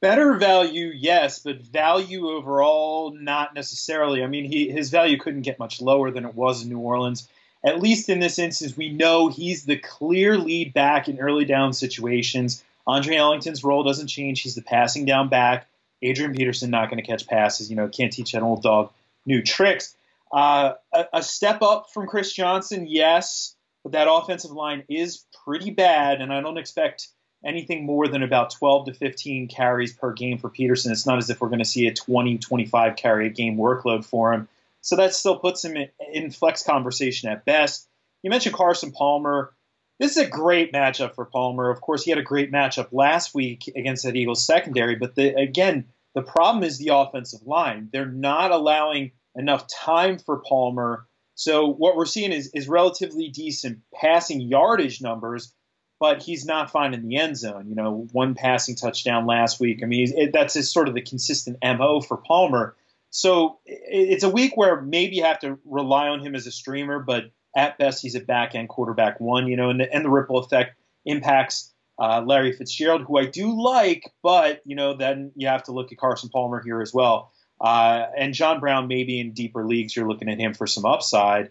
Better 0.00 0.34
value, 0.34 0.92
yes, 0.94 1.38
but 1.38 1.62
value 1.62 2.28
overall, 2.28 3.14
not 3.18 3.54
necessarily. 3.54 4.22
I 4.22 4.26
mean, 4.26 4.44
he, 4.44 4.70
his 4.70 4.90
value 4.90 5.18
couldn't 5.18 5.42
get 5.42 5.58
much 5.58 5.80
lower 5.80 6.10
than 6.10 6.26
it 6.26 6.34
was 6.34 6.62
in 6.62 6.68
New 6.68 6.78
Orleans. 6.78 7.28
At 7.64 7.80
least 7.80 8.08
in 8.08 8.20
this 8.20 8.38
instance, 8.38 8.76
we 8.76 8.90
know 8.90 9.28
he's 9.28 9.64
the 9.64 9.76
clear 9.76 10.36
lead 10.36 10.74
back 10.74 11.08
in 11.08 11.18
early 11.18 11.46
down 11.46 11.72
situations. 11.72 12.62
Andre 12.86 13.16
Ellington's 13.16 13.64
role 13.64 13.82
doesn't 13.82 14.06
change. 14.06 14.42
He's 14.42 14.54
the 14.54 14.62
passing 14.62 15.06
down 15.06 15.28
back. 15.28 15.66
Adrian 16.08 16.34
Peterson 16.34 16.70
not 16.70 16.90
going 16.90 17.02
to 17.02 17.06
catch 17.06 17.26
passes. 17.26 17.70
You 17.70 17.76
know, 17.76 17.88
can't 17.88 18.12
teach 18.12 18.34
an 18.34 18.42
old 18.42 18.62
dog 18.62 18.92
new 19.24 19.42
tricks. 19.42 19.96
Uh, 20.32 20.74
a, 20.92 21.06
a, 21.14 21.22
step 21.22 21.62
up 21.62 21.86
from 21.92 22.06
Chris 22.06 22.32
Johnson, 22.32 22.86
yes, 22.88 23.54
but 23.84 23.92
that 23.92 24.08
offensive 24.10 24.50
line 24.50 24.82
is 24.88 25.24
pretty 25.44 25.70
bad, 25.70 26.20
and 26.20 26.32
I 26.32 26.40
don't 26.40 26.58
expect 26.58 27.08
anything 27.44 27.86
more 27.86 28.08
than 28.08 28.22
about 28.22 28.50
12 28.50 28.86
to 28.86 28.94
15 28.94 29.48
carries 29.48 29.92
per 29.92 30.12
game 30.12 30.38
for 30.38 30.48
Peterson. 30.48 30.90
It's 30.90 31.06
not 31.06 31.18
as 31.18 31.30
if 31.30 31.40
we're 31.40 31.48
going 31.48 31.60
to 31.60 31.64
see 31.64 31.86
a 31.86 31.94
20, 31.94 32.38
25 32.38 32.96
carry 32.96 33.26
a 33.26 33.30
game 33.30 33.56
workload 33.56 34.04
for 34.04 34.32
him. 34.32 34.48
So 34.80 34.96
that 34.96 35.14
still 35.14 35.38
puts 35.38 35.64
him 35.64 35.76
in, 36.12 36.30
flex 36.30 36.62
conversation 36.62 37.28
at 37.28 37.44
best. 37.44 37.88
You 38.22 38.30
mentioned 38.30 38.54
Carson 38.54 38.92
Palmer. 38.92 39.52
This 39.98 40.16
is 40.16 40.24
a 40.24 40.28
great 40.28 40.72
matchup 40.72 41.14
for 41.14 41.24
Palmer. 41.24 41.70
Of 41.70 41.80
course, 41.80 42.04
he 42.04 42.10
had 42.10 42.18
a 42.18 42.22
great 42.22 42.52
matchup 42.52 42.88
last 42.92 43.34
week 43.34 43.70
against 43.74 44.04
that 44.04 44.16
Eagles 44.16 44.44
secondary, 44.44 44.96
but 44.96 45.14
the, 45.14 45.34
again, 45.34 45.86
the 46.16 46.22
problem 46.22 46.64
is 46.64 46.78
the 46.78 46.94
offensive 46.94 47.46
line. 47.46 47.90
They're 47.92 48.06
not 48.06 48.50
allowing 48.50 49.12
enough 49.36 49.66
time 49.68 50.18
for 50.18 50.42
Palmer. 50.48 51.06
So 51.34 51.66
what 51.68 51.94
we're 51.94 52.06
seeing 52.06 52.32
is, 52.32 52.50
is 52.54 52.68
relatively 52.68 53.28
decent 53.28 53.80
passing 53.94 54.40
yardage 54.40 55.02
numbers, 55.02 55.52
but 56.00 56.22
he's 56.22 56.46
not 56.46 56.70
finding 56.70 57.06
the 57.06 57.18
end 57.18 57.36
zone. 57.36 57.68
You 57.68 57.74
know, 57.74 58.08
one 58.12 58.34
passing 58.34 58.76
touchdown 58.76 59.26
last 59.26 59.60
week. 59.60 59.80
I 59.82 59.86
mean, 59.86 60.10
it, 60.16 60.32
that's 60.32 60.54
just 60.54 60.72
sort 60.72 60.88
of 60.88 60.94
the 60.94 61.02
consistent 61.02 61.58
MO 61.62 62.00
for 62.00 62.16
Palmer. 62.16 62.74
So 63.10 63.58
it, 63.66 63.82
it's 63.92 64.24
a 64.24 64.30
week 64.30 64.56
where 64.56 64.80
maybe 64.80 65.16
you 65.16 65.24
have 65.24 65.40
to 65.40 65.58
rely 65.66 66.08
on 66.08 66.20
him 66.20 66.34
as 66.34 66.46
a 66.46 66.50
streamer, 66.50 66.98
but 66.98 67.24
at 67.54 67.76
best, 67.76 68.00
he's 68.00 68.14
a 68.14 68.20
back 68.20 68.54
end 68.54 68.70
quarterback 68.70 69.20
one, 69.20 69.48
you 69.48 69.56
know, 69.58 69.68
and 69.68 69.80
the, 69.80 69.92
and 69.92 70.02
the 70.02 70.10
ripple 70.10 70.38
effect 70.38 70.78
impacts 71.04 71.74
uh, 71.98 72.22
Larry 72.24 72.52
Fitzgerald, 72.52 73.02
who 73.02 73.18
I 73.18 73.26
do 73.26 73.60
like, 73.60 74.12
but, 74.22 74.62
you 74.64 74.76
know, 74.76 74.94
then 74.94 75.32
you 75.34 75.48
have 75.48 75.64
to 75.64 75.72
look 75.72 75.92
at 75.92 75.98
Carson 75.98 76.28
Palmer 76.28 76.62
here 76.62 76.80
as 76.80 76.92
well. 76.92 77.32
Uh, 77.60 78.06
and 78.16 78.34
John 78.34 78.60
Brown, 78.60 78.86
maybe 78.86 79.18
in 79.18 79.32
deeper 79.32 79.66
leagues, 79.66 79.96
you're 79.96 80.08
looking 80.08 80.28
at 80.28 80.38
him 80.38 80.52
for 80.52 80.66
some 80.66 80.84
upside. 80.84 81.50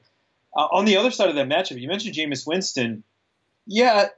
Uh, 0.56 0.68
on 0.72 0.86
the 0.86 0.98
other 0.98 1.12
side 1.12 1.30
of 1.30 1.36
that 1.36 1.50
matchup, 1.50 1.80
you 1.80 1.88
mentioned 1.88 2.16
Jameis 2.16 2.46
Winston. 2.46 3.04
Yeah, 3.66 4.10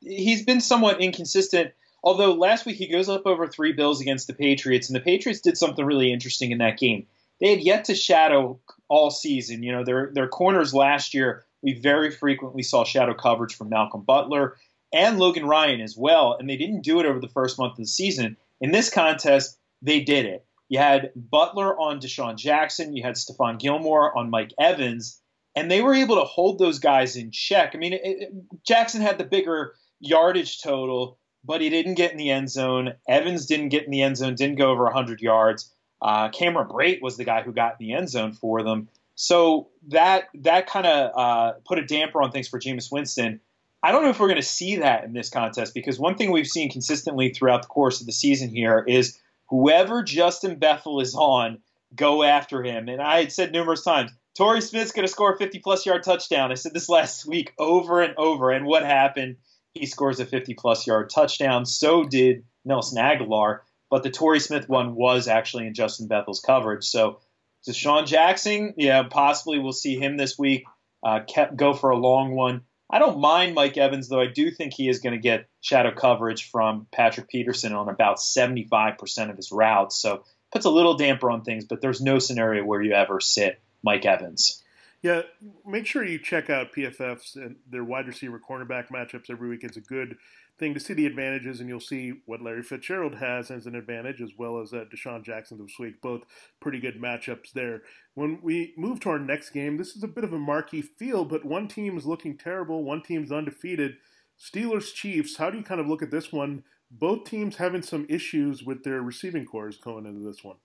he's 0.00 0.44
been 0.44 0.60
somewhat 0.60 1.00
inconsistent. 1.00 1.72
Although 2.02 2.32
last 2.32 2.66
week 2.66 2.76
he 2.76 2.88
goes 2.88 3.08
up 3.08 3.26
over 3.26 3.46
three 3.46 3.72
bills 3.72 4.00
against 4.00 4.26
the 4.26 4.32
Patriots, 4.32 4.88
and 4.88 4.96
the 4.96 5.00
Patriots 5.00 5.40
did 5.40 5.56
something 5.56 5.84
really 5.84 6.12
interesting 6.12 6.50
in 6.50 6.58
that 6.58 6.78
game. 6.78 7.06
They 7.40 7.50
had 7.50 7.60
yet 7.60 7.84
to 7.84 7.94
shadow 7.94 8.58
all 8.88 9.10
season. 9.10 9.62
You 9.62 9.72
know, 9.72 9.84
their 9.84 10.10
their 10.12 10.28
corners 10.28 10.74
last 10.74 11.14
year, 11.14 11.44
we 11.62 11.74
very 11.74 12.10
frequently 12.10 12.62
saw 12.62 12.84
shadow 12.84 13.14
coverage 13.14 13.54
from 13.54 13.68
Malcolm 13.68 14.02
Butler 14.02 14.56
and 14.92 15.18
Logan 15.18 15.46
Ryan 15.46 15.80
as 15.80 15.96
well, 15.96 16.36
and 16.38 16.48
they 16.48 16.56
didn't 16.56 16.82
do 16.82 17.00
it 17.00 17.06
over 17.06 17.20
the 17.20 17.28
first 17.28 17.58
month 17.58 17.72
of 17.72 17.78
the 17.78 17.86
season. 17.86 18.36
In 18.60 18.72
this 18.72 18.90
contest, 18.90 19.58
they 19.82 20.00
did 20.00 20.26
it. 20.26 20.44
You 20.68 20.78
had 20.78 21.12
Butler 21.16 21.78
on 21.78 22.00
DeSean 22.00 22.36
Jackson, 22.36 22.94
you 22.94 23.02
had 23.02 23.16
Stephon 23.16 23.58
Gilmore 23.58 24.16
on 24.16 24.30
Mike 24.30 24.52
Evans, 24.58 25.20
and 25.56 25.70
they 25.70 25.82
were 25.82 25.94
able 25.94 26.16
to 26.16 26.24
hold 26.24 26.58
those 26.58 26.78
guys 26.78 27.16
in 27.16 27.30
check. 27.32 27.72
I 27.74 27.78
mean, 27.78 27.92
it, 27.94 28.32
Jackson 28.64 29.00
had 29.00 29.18
the 29.18 29.24
bigger 29.24 29.74
yardage 29.98 30.62
total, 30.62 31.18
but 31.44 31.60
he 31.60 31.70
didn't 31.70 31.94
get 31.94 32.12
in 32.12 32.18
the 32.18 32.30
end 32.30 32.50
zone. 32.50 32.94
Evans 33.08 33.46
didn't 33.46 33.70
get 33.70 33.84
in 33.84 33.90
the 33.90 34.02
end 34.02 34.16
zone, 34.16 34.34
didn't 34.34 34.58
go 34.58 34.70
over 34.70 34.84
100 34.84 35.20
yards. 35.20 35.72
Uh, 36.00 36.28
Cameron 36.30 36.68
Brate 36.68 37.02
was 37.02 37.16
the 37.16 37.24
guy 37.24 37.42
who 37.42 37.52
got 37.52 37.76
in 37.80 37.86
the 37.86 37.92
end 37.94 38.08
zone 38.08 38.32
for 38.32 38.62
them. 38.62 38.88
So 39.16 39.68
that 39.88 40.28
that 40.34 40.66
kind 40.66 40.86
of 40.86 41.10
uh, 41.14 41.52
put 41.66 41.78
a 41.78 41.84
damper 41.84 42.22
on 42.22 42.30
things 42.32 42.48
for 42.48 42.58
Jameis 42.58 42.90
Winston. 42.90 43.40
I 43.82 43.92
don't 43.92 44.02
know 44.02 44.10
if 44.10 44.20
we're 44.20 44.28
going 44.28 44.40
to 44.40 44.46
see 44.46 44.76
that 44.76 45.04
in 45.04 45.12
this 45.12 45.30
contest 45.30 45.72
because 45.72 45.98
one 45.98 46.16
thing 46.16 46.30
we've 46.30 46.46
seen 46.46 46.70
consistently 46.70 47.30
throughout 47.30 47.62
the 47.62 47.68
course 47.68 48.00
of 48.00 48.06
the 48.06 48.12
season 48.12 48.50
here 48.50 48.84
is 48.86 49.18
whoever 49.48 50.02
Justin 50.02 50.58
Bethel 50.58 51.00
is 51.00 51.14
on, 51.14 51.58
go 51.94 52.22
after 52.22 52.62
him. 52.62 52.88
And 52.88 53.00
I 53.00 53.20
had 53.20 53.32
said 53.32 53.52
numerous 53.52 53.82
times, 53.82 54.10
Torrey 54.36 54.60
Smith's 54.60 54.92
going 54.92 55.06
to 55.06 55.12
score 55.12 55.32
a 55.32 55.38
50 55.38 55.58
plus 55.60 55.86
yard 55.86 56.02
touchdown. 56.02 56.52
I 56.52 56.54
said 56.54 56.74
this 56.74 56.88
last 56.88 57.26
week 57.26 57.52
over 57.58 58.00
and 58.00 58.14
over. 58.16 58.50
And 58.50 58.66
what 58.66 58.84
happened? 58.84 59.36
He 59.72 59.86
scores 59.86 60.20
a 60.20 60.26
50 60.26 60.54
plus 60.54 60.86
yard 60.86 61.10
touchdown. 61.10 61.64
So 61.64 62.04
did 62.04 62.44
Nelson 62.64 63.02
Agholor. 63.02 63.60
but 63.90 64.02
the 64.02 64.10
Torrey 64.10 64.40
Smith 64.40 64.68
one 64.68 64.94
was 64.94 65.26
actually 65.26 65.66
in 65.66 65.74
Justin 65.74 66.06
Bethel's 66.06 66.40
coverage. 66.40 66.84
So 66.84 67.20
DeSean 67.66 68.06
Jackson, 68.06 68.74
yeah, 68.76 69.02
possibly 69.04 69.58
we'll 69.58 69.72
see 69.72 69.98
him 69.98 70.16
this 70.16 70.38
week. 70.38 70.64
Uh, 71.02 71.20
kept, 71.26 71.56
go 71.56 71.72
for 71.72 71.90
a 71.90 71.96
long 71.96 72.34
one. 72.34 72.62
I 72.92 72.98
don't 72.98 73.20
mind 73.20 73.54
Mike 73.54 73.76
Evans, 73.76 74.08
though 74.08 74.20
I 74.20 74.26
do 74.26 74.50
think 74.50 74.74
he 74.74 74.88
is 74.88 74.98
going 74.98 75.14
to 75.14 75.20
get 75.20 75.48
shadow 75.60 75.92
coverage 75.92 76.50
from 76.50 76.86
Patrick 76.90 77.28
Peterson 77.28 77.72
on 77.72 77.88
about 77.88 78.16
75% 78.16 79.30
of 79.30 79.36
his 79.36 79.52
routes. 79.52 80.00
So 80.00 80.24
puts 80.50 80.64
a 80.64 80.70
little 80.70 80.96
damper 80.96 81.30
on 81.30 81.42
things, 81.42 81.64
but 81.64 81.80
there's 81.80 82.00
no 82.00 82.18
scenario 82.18 82.64
where 82.64 82.82
you 82.82 82.92
ever 82.92 83.20
sit 83.20 83.60
Mike 83.82 84.04
Evans. 84.04 84.62
Yeah, 85.02 85.22
make 85.66 85.86
sure 85.86 86.04
you 86.04 86.18
check 86.18 86.50
out 86.50 86.74
PFF's 86.74 87.34
and 87.36 87.56
their 87.68 87.84
wide 87.84 88.06
receiver 88.06 88.38
cornerback 88.38 88.88
matchups 88.88 89.30
every 89.30 89.48
week. 89.48 89.64
It's 89.64 89.78
a 89.78 89.82
good 89.82 90.16
thing 90.58 90.74
to 90.74 90.80
see 90.80 90.92
the 90.92 91.06
advantages, 91.06 91.58
and 91.58 91.70
you'll 91.70 91.80
see 91.80 92.20
what 92.26 92.42
Larry 92.42 92.62
Fitzgerald 92.62 93.14
has 93.14 93.50
as 93.50 93.64
an 93.64 93.74
advantage, 93.74 94.20
as 94.20 94.32
well 94.36 94.60
as 94.60 94.74
uh, 94.74 94.84
DeSean 94.94 95.24
Jackson 95.24 95.56
this 95.58 95.78
week. 95.78 96.02
Both 96.02 96.24
pretty 96.60 96.80
good 96.80 97.00
matchups 97.00 97.52
there. 97.54 97.80
When 98.12 98.40
we 98.42 98.74
move 98.76 99.00
to 99.00 99.10
our 99.10 99.18
next 99.18 99.50
game, 99.50 99.78
this 99.78 99.96
is 99.96 100.02
a 100.02 100.08
bit 100.08 100.24
of 100.24 100.34
a 100.34 100.38
marquee 100.38 100.82
field, 100.82 101.30
but 101.30 101.46
one 101.46 101.66
team 101.66 101.96
is 101.96 102.04
looking 102.04 102.36
terrible, 102.36 102.84
one 102.84 103.02
team's 103.02 103.32
undefeated. 103.32 103.96
Steelers 104.38 104.92
Chiefs. 104.92 105.36
How 105.38 105.48
do 105.50 105.56
you 105.56 105.64
kind 105.64 105.80
of 105.80 105.86
look 105.86 106.02
at 106.02 106.10
this 106.10 106.30
one? 106.30 106.64
Both 106.90 107.24
teams 107.24 107.56
having 107.56 107.82
some 107.82 108.06
issues 108.10 108.62
with 108.62 108.84
their 108.84 109.00
receiving 109.00 109.46
cores 109.46 109.78
going 109.78 110.04
into 110.04 110.26
this 110.26 110.44
one. 110.44 110.56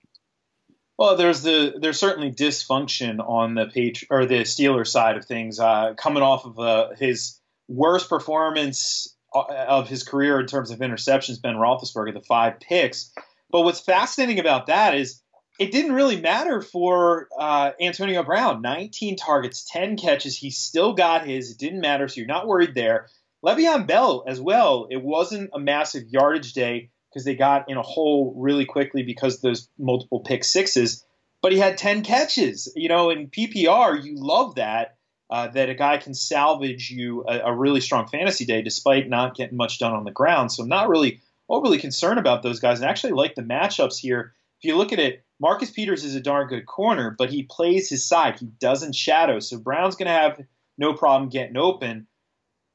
Well, 0.98 1.16
there's 1.16 1.42
the 1.42 1.74
there's 1.78 2.00
certainly 2.00 2.32
dysfunction 2.32 3.20
on 3.20 3.54
the 3.54 3.66
page 3.66 4.06
or 4.10 4.24
the 4.24 4.40
Steelers 4.40 4.88
side 4.88 5.16
of 5.16 5.26
things, 5.26 5.60
uh, 5.60 5.94
coming 5.94 6.22
off 6.22 6.46
of 6.46 6.58
uh, 6.58 6.94
his 6.98 7.38
worst 7.68 8.08
performance 8.08 9.14
of 9.34 9.88
his 9.88 10.02
career 10.02 10.40
in 10.40 10.46
terms 10.46 10.70
of 10.70 10.78
interceptions, 10.78 11.42
Ben 11.42 11.56
Roethlisberger, 11.56 12.14
the 12.14 12.22
five 12.22 12.60
picks. 12.60 13.12
But 13.50 13.62
what's 13.62 13.80
fascinating 13.80 14.38
about 14.38 14.66
that 14.66 14.94
is 14.94 15.20
it 15.58 15.72
didn't 15.72 15.92
really 15.92 16.20
matter 16.20 16.62
for 16.62 17.28
uh, 17.38 17.72
Antonio 17.80 18.22
Brown. 18.22 18.62
19 18.62 19.16
targets, 19.16 19.68
10 19.70 19.96
catches. 19.96 20.36
He 20.36 20.50
still 20.50 20.94
got 20.94 21.26
his. 21.26 21.50
It 21.50 21.58
didn't 21.58 21.80
matter, 21.80 22.08
so 22.08 22.18
you're 22.18 22.26
not 22.26 22.46
worried 22.46 22.74
there. 22.74 23.08
Le'Veon 23.44 23.86
Bell 23.86 24.24
as 24.26 24.40
well. 24.40 24.86
It 24.90 25.02
wasn't 25.02 25.50
a 25.52 25.58
massive 25.58 26.08
yardage 26.08 26.52
day 26.52 26.90
because 27.16 27.24
they 27.24 27.34
got 27.34 27.70
in 27.70 27.78
a 27.78 27.82
hole 27.82 28.34
really 28.36 28.66
quickly 28.66 29.02
because 29.02 29.40
those 29.40 29.70
multiple 29.78 30.20
pick 30.20 30.44
sixes. 30.44 31.02
But 31.40 31.52
he 31.52 31.58
had 31.58 31.78
10 31.78 32.02
catches. 32.02 32.70
You 32.76 32.90
know, 32.90 33.08
in 33.08 33.28
PPR, 33.28 34.04
you 34.04 34.16
love 34.16 34.56
that 34.56 34.98
uh, 35.30 35.48
that 35.48 35.70
a 35.70 35.74
guy 35.74 35.96
can 35.96 36.12
salvage 36.12 36.90
you 36.90 37.24
a, 37.26 37.38
a, 37.46 37.54
really 37.54 37.80
strong 37.80 38.06
fantasy 38.06 38.44
day 38.44 38.60
despite 38.60 39.08
not 39.08 39.34
getting 39.34 39.56
much 39.56 39.78
done 39.78 39.94
on 39.94 40.04
the 40.04 40.10
ground. 40.10 40.52
So 40.52 40.62
I'm 40.62 40.68
not 40.68 40.90
really 40.90 41.22
overly 41.48 41.78
concerned 41.78 42.18
about 42.18 42.42
those 42.42 42.60
guys, 42.60 42.80
and 42.80 42.88
actually 42.88 43.14
like 43.14 43.34
the 43.34 43.42
matchups 43.42 43.96
here. 43.96 44.34
If 44.60 44.68
you 44.68 44.76
look 44.76 44.92
at 44.92 44.98
it, 44.98 45.24
Marcus 45.40 45.70
Peters 45.70 46.04
is 46.04 46.14
a 46.14 46.20
darn 46.20 46.48
good 46.48 46.66
corner, 46.66 47.16
but 47.18 47.30
he 47.30 47.44
plays 47.44 47.88
his 47.88 48.06
side. 48.06 48.38
He 48.38 48.46
doesn't 48.46 48.94
shadow, 48.94 49.40
so 49.40 49.58
Brown's 49.58 49.96
going 49.96 50.06
to 50.06 50.12
have 50.12 50.40
no 50.76 50.92
problem 50.92 51.30
getting 51.30 51.56
open. 51.56 52.08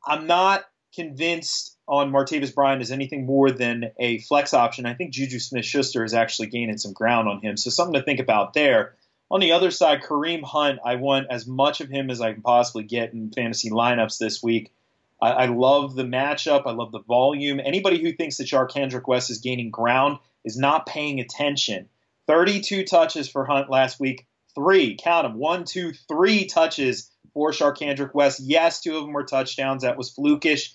I'm 0.06 0.26
not 0.26 0.66
convinced 0.94 1.78
on 1.88 2.12
Martavis 2.12 2.54
Bryant 2.54 2.82
as 2.82 2.92
anything 2.92 3.26
more 3.26 3.52
than 3.52 3.92
a 4.00 4.20
flex 4.20 4.54
option. 4.54 4.86
I 4.86 4.94
think 4.94 5.14
Juju 5.14 5.40
Smith 5.40 5.66
Schuster 5.66 6.04
is 6.04 6.14
actually 6.14 6.48
gaining 6.48 6.78
some 6.78 6.94
ground 6.94 7.28
on 7.28 7.42
him, 7.42 7.58
so 7.58 7.70
something 7.70 8.00
to 8.00 8.04
think 8.04 8.20
about 8.20 8.54
there. 8.54 8.96
On 9.30 9.40
the 9.40 9.54
other 9.54 9.72
side, 9.72 10.02
Kareem 10.02 10.44
Hunt, 10.44 10.80
I 10.84 10.96
want 10.96 11.28
as 11.30 11.48
much 11.48 11.80
of 11.80 11.90
him 11.90 12.10
as 12.10 12.20
I 12.20 12.34
can 12.34 12.42
possibly 12.42 12.84
get 12.84 13.14
in 13.14 13.32
fantasy 13.32 13.70
lineups 13.70 14.18
this 14.18 14.44
week. 14.44 14.74
I, 15.22 15.32
I 15.32 15.46
love 15.46 15.96
the 15.96 16.04
matchup. 16.04 16.64
I 16.66 16.72
love 16.72 16.92
the 16.92 17.00
volume. 17.00 17.62
Anybody 17.64 18.02
who 18.02 18.12
thinks 18.12 18.38
that 18.38 18.48
Charcandrick 18.48 19.08
West 19.08 19.30
is 19.30 19.38
gaining 19.38 19.72
ground 19.72 20.18
is 20.44 20.58
not 20.58 20.86
paying 20.86 21.22
attention. 21.22 21.88
32 22.28 22.84
touches 22.84 23.30
for 23.30 23.46
Hunt 23.46 23.70
last 23.70 24.00
week. 24.00 24.28
Three, 24.54 24.98
count 25.02 25.26
them, 25.26 25.38
one, 25.38 25.64
two, 25.64 25.94
three 26.10 26.46
touches 26.46 27.10
for 27.34 27.52
Charcandrick 27.52 28.14
West. 28.14 28.42
Yes, 28.42 28.82
two 28.82 28.98
of 28.98 29.04
them 29.04 29.14
were 29.14 29.24
touchdowns. 29.24 29.84
That 29.84 29.98
was 29.98 30.14
flukish. 30.14 30.74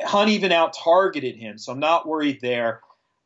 Hunt 0.00 0.30
even 0.30 0.52
out 0.52 0.74
targeted 0.74 1.36
him, 1.36 1.58
so 1.58 1.72
I'm 1.72 1.80
not 1.80 2.06
worried 2.06 2.40
there. 2.40 2.80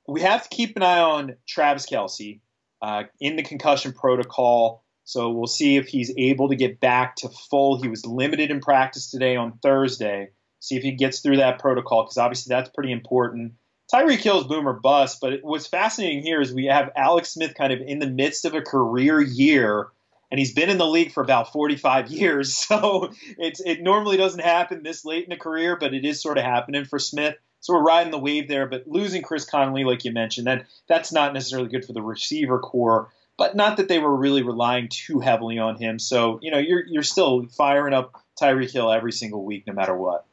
we 0.09 0.23
have 0.23 0.43
to 0.43 0.49
keep 0.49 0.77
an 0.77 0.83
eye 0.83 1.01
on 1.01 1.37
Travis 1.47 1.87
Kelce 1.87 2.41
uh, 2.81 3.05
in 3.21 3.37
the 3.37 3.43
concussion 3.43 3.93
protocol. 3.93 4.83
So 5.05 5.31
we'll 5.31 5.47
see 5.47 5.77
if 5.77 5.89
he's 5.89 6.13
able 6.17 6.49
to 6.49 6.57
get 6.57 6.81
back 6.81 7.17
to 7.17 7.29
full. 7.29 7.81
He 7.81 7.89
was 7.89 8.07
limited 8.07 8.51
in 8.51 8.61
practice 8.61 9.11
today 9.11 9.37
on 9.37 9.59
Thursday. 9.63 10.31
See 10.61 10.77
if 10.77 10.83
he 10.83 10.93
gets 10.93 11.21
through 11.21 11.39
that 11.39 11.59
protocol 11.59 12.05
because 12.05 12.19
obviously 12.19 12.55
that's 12.55 12.71
pretty 12.71 12.93
important. 12.93 13.55
Tyreek 13.93 14.21
kills 14.21 14.47
boomer 14.47 14.73
bust, 14.73 15.19
but 15.21 15.41
what's 15.43 15.67
fascinating 15.67 16.23
here 16.23 16.41
is 16.41 16.55
we 16.55 16.67
have 16.67 16.91
Alex 16.97 17.31
Smith 17.31 17.55
kind 17.55 17.73
of 17.73 17.81
in 17.81 17.99
the 17.99 18.07
midst 18.07 18.45
of 18.45 18.55
a 18.55 18.63
career 18.63 19.21
year, 19.21 19.89
and 20.33 20.39
he's 20.39 20.55
been 20.55 20.71
in 20.71 20.79
the 20.79 20.87
league 20.87 21.13
for 21.13 21.23
about 21.23 21.53
45 21.53 22.11
years. 22.11 22.67
So 22.73 23.13
it's 23.37 23.61
it 23.61 23.83
normally 23.83 24.17
doesn't 24.17 24.41
happen 24.41 24.83
this 24.83 25.05
late 25.05 25.27
in 25.27 25.33
a 25.33 25.37
career, 25.37 25.77
but 25.79 25.93
it 25.93 26.07
is 26.07 26.23
sort 26.23 26.39
of 26.39 26.45
happening 26.45 26.87
for 26.87 26.99
Smith. 26.99 27.37
So 27.61 27.75
we're 27.75 27.83
riding 27.83 28.11
the 28.11 28.19
wave 28.19 28.49
there. 28.49 28.67
But 28.67 28.87
losing 28.87 29.21
Chris 29.21 29.45
Conley, 29.45 29.85
like 29.85 30.05
you 30.05 30.13
mentioned, 30.13 30.47
that 30.47 30.67
that's 30.89 31.13
not 31.13 31.35
necessarily 31.35 31.69
good 31.69 31.85
for 31.85 31.93
the 31.93 32.01
receiver 32.01 32.59
core. 32.59 33.11
But 33.37 33.57
not 33.57 33.77
that 33.77 33.89
they 33.89 33.99
were 33.99 34.17
really 34.17 34.43
relying 34.43 34.89
too 34.89 35.21
heavily 35.21 35.59
on 35.59 35.77
him. 35.77 35.99
So 35.99 36.39
you 36.41 36.51
know 36.51 36.59
you're 36.59 36.85
you're 36.87 37.03
still 37.03 37.47
firing 37.49 37.93
up 37.93 38.23
Tyreek 38.41 38.73
Hill 38.73 38.91
every 38.91 39.13
single 39.13 39.45
week, 39.45 39.67
no 39.67 39.75
matter 39.75 39.95
what. 39.95 40.25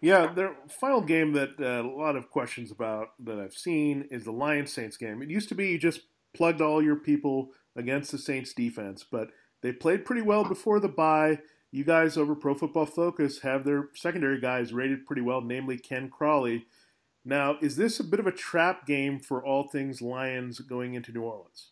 Yeah, 0.00 0.32
the 0.32 0.54
final 0.68 1.02
game 1.02 1.32
that 1.32 1.60
uh, 1.60 1.86
a 1.86 1.90
lot 1.90 2.16
of 2.16 2.30
questions 2.30 2.70
about 2.70 3.08
that 3.24 3.38
I've 3.38 3.54
seen 3.54 4.06
is 4.10 4.24
the 4.24 4.32
Lions 4.32 4.72
Saints 4.72 4.96
game. 4.96 5.20
It 5.20 5.28
used 5.28 5.50
to 5.50 5.54
be 5.54 5.68
you 5.68 5.78
just 5.78 6.00
plugged 6.34 6.62
all 6.62 6.82
your 6.82 6.96
people 6.96 7.50
against 7.78 8.10
the 8.10 8.18
Saints 8.18 8.52
defense, 8.52 9.04
but 9.10 9.30
they 9.62 9.72
played 9.72 10.04
pretty 10.04 10.22
well 10.22 10.44
before 10.44 10.80
the 10.80 10.88
bye. 10.88 11.38
You 11.70 11.84
guys 11.84 12.16
over 12.16 12.34
Pro 12.34 12.54
Football 12.54 12.86
Focus 12.86 13.40
have 13.40 13.64
their 13.64 13.88
secondary 13.94 14.40
guys 14.40 14.72
rated 14.72 15.06
pretty 15.06 15.22
well, 15.22 15.40
namely 15.40 15.78
Ken 15.78 16.10
Crawley. 16.10 16.66
Now, 17.24 17.56
is 17.60 17.76
this 17.76 18.00
a 18.00 18.04
bit 18.04 18.20
of 18.20 18.26
a 18.26 18.32
trap 18.32 18.86
game 18.86 19.20
for 19.20 19.44
all 19.44 19.68
things 19.68 20.02
Lions 20.02 20.60
going 20.60 20.94
into 20.94 21.12
New 21.12 21.22
Orleans? 21.22 21.70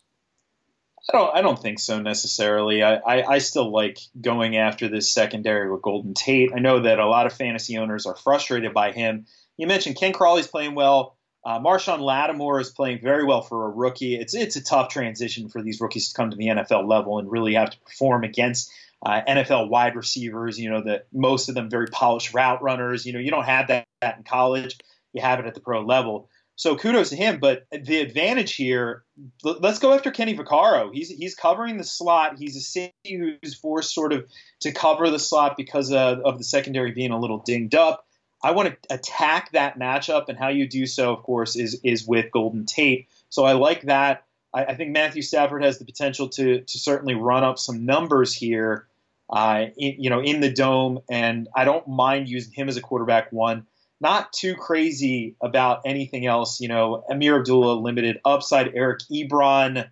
I 1.09 1.17
don't. 1.17 1.35
I 1.35 1.41
don't 1.41 1.61
think 1.61 1.79
so 1.79 2.01
necessarily. 2.01 2.83
I, 2.83 2.95
I, 2.95 3.23
I, 3.33 3.37
still 3.37 3.71
like 3.71 3.97
going 4.19 4.57
after 4.57 4.89
this 4.89 5.09
secondary 5.09 5.71
with 5.71 5.81
Golden 5.81 6.13
Tate. 6.13 6.51
I 6.53 6.59
know 6.59 6.81
that 6.81 6.99
a 6.99 7.07
lot 7.07 7.25
of 7.25 7.33
fantasy 7.33 7.77
owners 7.77 8.05
are 8.05 8.15
frustrated 8.15 8.73
by 8.73 8.91
him. 8.91 9.25
You 9.55 9.67
mentioned 9.67 9.95
Ken 9.95 10.11
Crawley's 10.11 10.47
playing 10.47 10.75
well. 10.75 11.16
Uh, 11.45 11.59
Marshon 11.59 11.99
Lattimore 11.99 12.59
is 12.59 12.69
playing 12.69 12.99
very 13.01 13.23
well 13.23 13.41
for 13.41 13.65
a 13.65 13.69
rookie. 13.69 14.15
It's 14.15 14.33
it's 14.33 14.55
a 14.55 14.63
tough 14.63 14.89
transition 14.89 15.49
for 15.49 15.61
these 15.61 15.79
rookies 15.79 16.09
to 16.09 16.15
come 16.15 16.31
to 16.31 16.37
the 16.37 16.47
NFL 16.47 16.87
level 16.87 17.19
and 17.19 17.31
really 17.31 17.53
have 17.53 17.69
to 17.69 17.79
perform 17.79 18.23
against 18.23 18.71
uh, 19.05 19.21
NFL 19.27 19.69
wide 19.69 19.95
receivers. 19.95 20.59
You 20.59 20.69
know 20.71 20.83
that 20.83 21.07
most 21.13 21.49
of 21.49 21.55
them 21.55 21.69
very 21.69 21.87
polished 21.87 22.33
route 22.33 22.61
runners. 22.61 23.05
You 23.05 23.13
know 23.13 23.19
you 23.19 23.31
don't 23.31 23.45
have 23.45 23.67
that, 23.67 23.85
that 24.01 24.17
in 24.17 24.23
college. 24.23 24.77
You 25.13 25.21
have 25.21 25.39
it 25.39 25.45
at 25.45 25.53
the 25.53 25.61
pro 25.61 25.81
level. 25.81 26.29
So 26.57 26.75
kudos 26.75 27.11
to 27.11 27.15
him. 27.15 27.39
But 27.39 27.65
the 27.71 27.99
advantage 27.99 28.55
here, 28.55 29.03
let's 29.43 29.79
go 29.79 29.93
after 29.93 30.11
Kenny 30.11 30.35
Vaccaro. 30.35 30.89
He's 30.91 31.09
he's 31.09 31.35
covering 31.35 31.77
the 31.77 31.83
slot. 31.83 32.37
He's 32.37 32.57
a 32.57 32.61
safety 32.61 33.37
who's 33.41 33.53
forced 33.53 33.93
sort 33.93 34.11
of 34.11 34.27
to 34.61 34.71
cover 34.71 35.09
the 35.09 35.19
slot 35.19 35.55
because 35.55 35.91
of, 35.91 36.19
of 36.19 36.39
the 36.39 36.43
secondary 36.43 36.91
being 36.91 37.11
a 37.11 37.19
little 37.19 37.37
dinged 37.37 37.75
up. 37.75 38.06
I 38.43 38.51
want 38.51 38.69
to 38.69 38.93
attack 38.93 39.51
that 39.53 39.79
matchup, 39.79 40.29
and 40.29 40.37
how 40.37 40.49
you 40.49 40.67
do 40.67 40.85
so, 40.85 41.13
of 41.13 41.23
course, 41.23 41.55
is 41.55 41.79
is 41.83 42.05
with 42.07 42.31
Golden 42.31 42.65
Tate. 42.65 43.07
So 43.29 43.43
I 43.43 43.53
like 43.53 43.83
that. 43.83 44.25
I, 44.53 44.65
I 44.65 44.75
think 44.75 44.91
Matthew 44.91 45.21
Stafford 45.21 45.63
has 45.63 45.79
the 45.79 45.85
potential 45.85 46.29
to 46.29 46.61
to 46.61 46.79
certainly 46.79 47.15
run 47.15 47.43
up 47.43 47.59
some 47.59 47.85
numbers 47.85 48.33
here, 48.33 48.87
uh, 49.29 49.65
in, 49.77 49.95
you 50.01 50.09
know, 50.09 50.21
in 50.21 50.41
the 50.41 50.51
dome, 50.51 50.99
and 51.09 51.47
I 51.55 51.65
don't 51.65 51.87
mind 51.87 52.29
using 52.29 52.53
him 52.53 52.69
as 52.69 52.77
a 52.77 52.81
quarterback 52.81 53.31
one 53.31 53.65
not 53.99 54.31
too 54.33 54.55
crazy 54.55 55.35
about 55.41 55.81
anything 55.85 56.25
else. 56.25 56.59
You 56.59 56.67
know, 56.67 57.03
Ameer 57.09 57.39
Abdullah 57.39 57.79
limited 57.79 58.19
upside, 58.23 58.75
Eric 58.75 58.99
Ebron, 59.11 59.89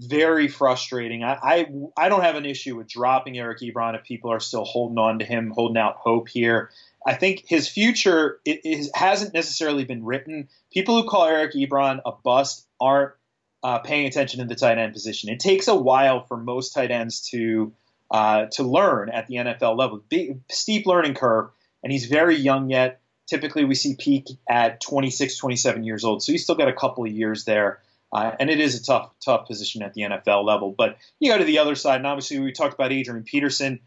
very 0.00 0.48
frustrating. 0.48 1.22
I, 1.22 1.38
I, 1.42 1.66
I 1.96 2.08
don't 2.08 2.22
have 2.22 2.36
an 2.36 2.44
issue 2.44 2.76
with 2.76 2.88
dropping 2.88 3.38
Eric 3.38 3.60
Ebron 3.60 3.94
if 3.94 4.04
people 4.04 4.32
are 4.32 4.40
still 4.40 4.64
holding 4.64 4.98
on 4.98 5.20
to 5.20 5.24
him, 5.24 5.52
holding 5.54 5.78
out 5.78 5.96
hope 5.96 6.28
here. 6.28 6.70
I 7.04 7.14
think 7.14 7.44
his 7.46 7.68
future 7.68 8.40
it, 8.44 8.60
it 8.64 8.90
hasn't 8.94 9.34
necessarily 9.34 9.84
been 9.84 10.04
written. 10.04 10.48
People 10.72 11.00
who 11.00 11.08
call 11.08 11.26
Eric 11.26 11.54
Ebron 11.54 12.00
a 12.04 12.12
bust 12.12 12.66
aren't 12.80 13.12
uh, 13.62 13.78
paying 13.78 14.06
attention 14.06 14.40
to 14.40 14.46
the 14.46 14.54
tight 14.54 14.78
end 14.78 14.92
position. 14.92 15.30
It 15.30 15.40
takes 15.40 15.68
a 15.68 15.74
while 15.74 16.24
for 16.24 16.36
most 16.36 16.72
tight 16.72 16.90
ends 16.90 17.28
to 17.30 17.72
uh, 18.10 18.46
to 18.52 18.62
learn 18.62 19.08
at 19.10 19.26
the 19.26 19.36
NFL 19.36 19.76
level. 19.76 20.02
Big, 20.08 20.40
steep 20.50 20.86
learning 20.86 21.14
curve, 21.14 21.50
and 21.82 21.92
he's 21.92 22.06
very 22.06 22.36
young 22.36 22.70
yet. 22.70 23.00
Typically, 23.26 23.64
we 23.64 23.74
see 23.74 23.96
peak 23.96 24.28
at 24.48 24.80
26, 24.80 25.36
27 25.36 25.82
years 25.82 26.04
old. 26.04 26.22
So 26.22 26.30
he's 26.30 26.44
still 26.44 26.54
got 26.54 26.68
a 26.68 26.72
couple 26.72 27.04
of 27.04 27.10
years 27.10 27.44
there. 27.44 27.80
Uh, 28.12 28.30
and 28.38 28.48
it 28.48 28.60
is 28.60 28.80
a 28.80 28.84
tough, 28.84 29.10
tough 29.24 29.48
position 29.48 29.82
at 29.82 29.94
the 29.94 30.02
NFL 30.02 30.44
level. 30.44 30.72
But 30.76 30.96
you 31.18 31.32
go 31.32 31.38
to 31.38 31.44
the 31.44 31.58
other 31.58 31.74
side, 31.74 31.96
and 31.96 32.06
obviously 32.06 32.38
we 32.38 32.52
talked 32.52 32.74
about 32.74 32.92
Adrian 32.92 33.24
Peterson. 33.24 33.80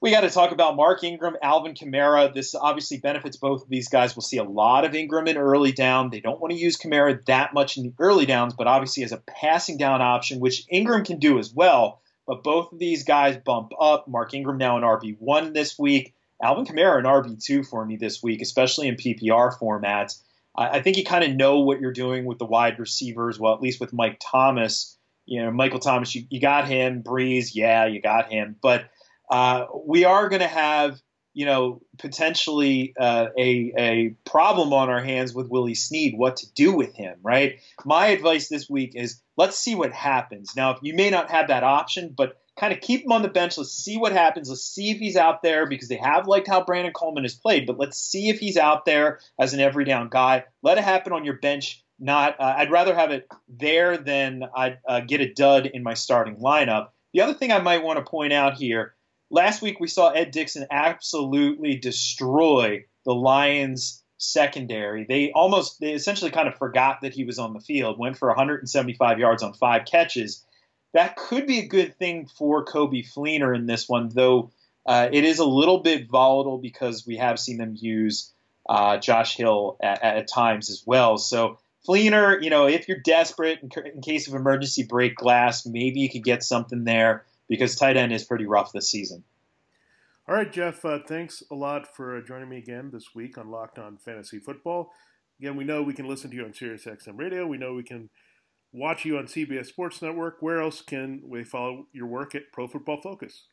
We 0.00 0.10
got 0.10 0.20
to 0.20 0.30
talk 0.30 0.52
about 0.52 0.76
Mark 0.76 1.02
Ingram, 1.02 1.36
Alvin 1.42 1.74
Kamara. 1.74 2.32
This 2.32 2.54
obviously 2.54 2.98
benefits 2.98 3.36
both 3.36 3.62
of 3.62 3.68
these 3.68 3.88
guys. 3.88 4.14
We'll 4.14 4.22
see 4.22 4.36
a 4.36 4.44
lot 4.44 4.84
of 4.84 4.94
Ingram 4.94 5.26
in 5.26 5.38
early 5.38 5.72
down. 5.72 6.10
They 6.10 6.20
don't 6.20 6.40
want 6.40 6.52
to 6.52 6.58
use 6.58 6.76
Kamara 6.76 7.24
that 7.26 7.54
much 7.54 7.76
in 7.76 7.84
the 7.84 7.94
early 7.98 8.26
downs, 8.26 8.54
but 8.54 8.66
obviously 8.66 9.04
as 9.04 9.12
a 9.12 9.16
passing 9.16 9.78
down 9.78 10.02
option, 10.02 10.38
which 10.38 10.66
Ingram 10.70 11.04
can 11.04 11.18
do 11.18 11.38
as 11.38 11.52
well. 11.52 12.00
But 12.26 12.42
both 12.42 12.72
of 12.72 12.78
these 12.78 13.04
guys 13.04 13.36
bump 13.36 13.72
up. 13.80 14.06
Mark 14.08 14.34
Ingram 14.34 14.58
now 14.58 14.76
in 14.76 14.82
RB1 14.82 15.54
this 15.54 15.78
week. 15.78 16.14
Alvin 16.42 16.66
Kamara 16.66 16.98
an 16.98 17.04
RB2 17.04 17.66
for 17.66 17.84
me 17.84 17.96
this 17.96 18.22
week, 18.22 18.42
especially 18.42 18.88
in 18.88 18.96
PPR 18.96 19.58
formats. 19.58 20.20
I, 20.56 20.78
I 20.78 20.82
think 20.82 20.98
you 20.98 21.04
kind 21.04 21.24
of 21.24 21.34
know 21.34 21.60
what 21.60 21.80
you're 21.80 21.92
doing 21.92 22.26
with 22.26 22.38
the 22.38 22.44
wide 22.44 22.78
receivers, 22.78 23.38
well, 23.38 23.54
at 23.54 23.62
least 23.62 23.80
with 23.80 23.92
Mike 23.92 24.20
Thomas. 24.20 24.96
You 25.24 25.42
know, 25.42 25.50
Michael 25.50 25.80
Thomas, 25.80 26.14
you, 26.14 26.24
you 26.28 26.40
got 26.40 26.68
him. 26.68 27.02
Brees, 27.02 27.50
yeah, 27.54 27.86
you 27.86 28.00
got 28.00 28.30
him. 28.30 28.56
But 28.60 28.84
uh, 29.30 29.66
we 29.84 30.04
are 30.04 30.28
going 30.28 30.40
to 30.40 30.48
have, 30.48 31.00
you 31.34 31.46
know, 31.46 31.82
potentially 31.98 32.94
uh, 32.98 33.26
a, 33.38 33.72
a 33.78 34.08
problem 34.24 34.72
on 34.72 34.88
our 34.88 35.02
hands 35.02 35.34
with 35.34 35.48
Willie 35.48 35.74
Snead, 35.74 36.14
what 36.16 36.36
to 36.38 36.52
do 36.54 36.72
with 36.72 36.94
him, 36.94 37.18
right? 37.22 37.60
My 37.84 38.06
advice 38.08 38.48
this 38.48 38.68
week 38.70 38.92
is 38.94 39.20
let's 39.36 39.58
see 39.58 39.74
what 39.74 39.92
happens. 39.92 40.54
Now, 40.56 40.78
you 40.82 40.94
may 40.94 41.10
not 41.10 41.30
have 41.30 41.48
that 41.48 41.62
option, 41.62 42.14
but 42.16 42.38
kind 42.58 42.72
of 42.72 42.80
keep 42.80 43.04
him 43.04 43.12
on 43.12 43.22
the 43.22 43.28
bench. 43.28 43.58
Let's 43.58 43.72
see 43.72 43.98
what 43.98 44.12
happens. 44.12 44.48
Let's 44.48 44.64
see 44.64 44.90
if 44.90 44.98
he's 44.98 45.16
out 45.16 45.42
there 45.42 45.66
because 45.66 45.88
they 45.88 45.96
have 45.96 46.26
liked 46.26 46.48
how 46.48 46.64
Brandon 46.64 46.92
Coleman 46.92 47.24
has 47.24 47.34
played. 47.34 47.66
But 47.66 47.78
let's 47.78 47.98
see 47.98 48.28
if 48.28 48.38
he's 48.38 48.56
out 48.56 48.84
there 48.84 49.20
as 49.38 49.52
an 49.54 49.60
every 49.60 49.84
down 49.84 50.08
guy. 50.08 50.44
Let 50.62 50.78
it 50.78 50.84
happen 50.84 51.12
on 51.12 51.24
your 51.24 51.38
bench. 51.38 51.82
Not, 51.98 52.38
uh, 52.40 52.54
I'd 52.58 52.70
rather 52.70 52.94
have 52.94 53.10
it 53.10 53.26
there 53.48 53.96
than 53.96 54.42
I'd 54.54 54.78
uh, 54.86 55.00
get 55.00 55.20
a 55.20 55.32
dud 55.32 55.66
in 55.66 55.82
my 55.82 55.94
starting 55.94 56.36
lineup. 56.36 56.88
The 57.14 57.22
other 57.22 57.34
thing 57.34 57.52
I 57.52 57.60
might 57.60 57.82
want 57.82 57.98
to 57.98 58.10
point 58.10 58.34
out 58.34 58.54
here: 58.54 58.94
last 59.30 59.62
week 59.62 59.80
we 59.80 59.88
saw 59.88 60.10
Ed 60.10 60.30
Dickson 60.30 60.66
absolutely 60.70 61.76
destroy 61.76 62.84
the 63.04 63.14
Lions 63.14 64.02
secondary. 64.18 65.04
They 65.04 65.32
almost, 65.32 65.80
they 65.80 65.92
essentially 65.92 66.30
kind 66.30 66.48
of 66.48 66.56
forgot 66.56 67.02
that 67.02 67.12
he 67.12 67.24
was 67.24 67.38
on 67.38 67.52
the 67.52 67.60
field. 67.60 67.98
Went 67.98 68.16
for 68.16 68.28
175 68.28 69.18
yards 69.18 69.42
on 69.42 69.52
five 69.52 69.84
catches 69.84 70.44
that 70.96 71.16
could 71.16 71.46
be 71.46 71.58
a 71.58 71.66
good 71.66 71.98
thing 71.98 72.26
for 72.26 72.64
Coby 72.64 73.06
Fleener 73.06 73.54
in 73.54 73.66
this 73.66 73.86
one, 73.86 74.08
though 74.08 74.50
uh, 74.86 75.10
it 75.12 75.24
is 75.24 75.38
a 75.38 75.44
little 75.44 75.80
bit 75.80 76.08
volatile 76.08 76.56
because 76.56 77.06
we 77.06 77.18
have 77.18 77.38
seen 77.38 77.58
them 77.58 77.76
use 77.78 78.32
uh, 78.66 78.96
Josh 78.96 79.36
Hill 79.36 79.76
at, 79.82 80.02
at, 80.02 80.26
times 80.26 80.70
as 80.70 80.82
well. 80.86 81.18
So 81.18 81.58
Fleener, 81.86 82.42
you 82.42 82.48
know, 82.48 82.66
if 82.66 82.88
you're 82.88 83.00
desperate 83.04 83.58
in, 83.62 83.70
in, 83.84 84.00
case 84.00 84.26
of 84.26 84.34
emergency 84.34 84.84
break 84.84 85.16
glass, 85.16 85.66
maybe 85.66 86.00
you 86.00 86.08
could 86.08 86.24
get 86.24 86.42
something 86.42 86.84
there 86.84 87.25
because 87.48 87.76
tight 87.76 87.96
end 87.96 88.12
is 88.12 88.24
pretty 88.24 88.46
rough 88.46 88.72
this 88.72 88.90
season. 88.90 89.24
All 90.28 90.34
right, 90.34 90.52
Jeff, 90.52 90.84
uh, 90.84 90.98
thanks 91.06 91.42
a 91.52 91.54
lot 91.54 91.94
for 91.94 92.20
joining 92.22 92.48
me 92.48 92.58
again 92.58 92.90
this 92.92 93.14
week 93.14 93.38
on 93.38 93.50
Locked 93.50 93.78
On 93.78 93.96
Fantasy 93.96 94.40
Football. 94.40 94.90
Again, 95.40 95.54
we 95.54 95.64
know 95.64 95.82
we 95.82 95.94
can 95.94 96.08
listen 96.08 96.30
to 96.30 96.36
you 96.36 96.44
on 96.44 96.52
SiriusXM 96.52 97.16
Radio. 97.16 97.46
We 97.46 97.58
know 97.58 97.74
we 97.74 97.84
can 97.84 98.10
watch 98.72 99.04
you 99.04 99.18
on 99.18 99.26
CBS 99.26 99.66
Sports 99.66 100.02
Network. 100.02 100.38
Where 100.40 100.60
else 100.60 100.82
can 100.82 101.22
we 101.24 101.44
follow 101.44 101.86
your 101.92 102.06
work 102.06 102.34
at 102.34 102.52
Pro 102.52 102.66
Football 102.66 103.00
Focus? 103.00 103.44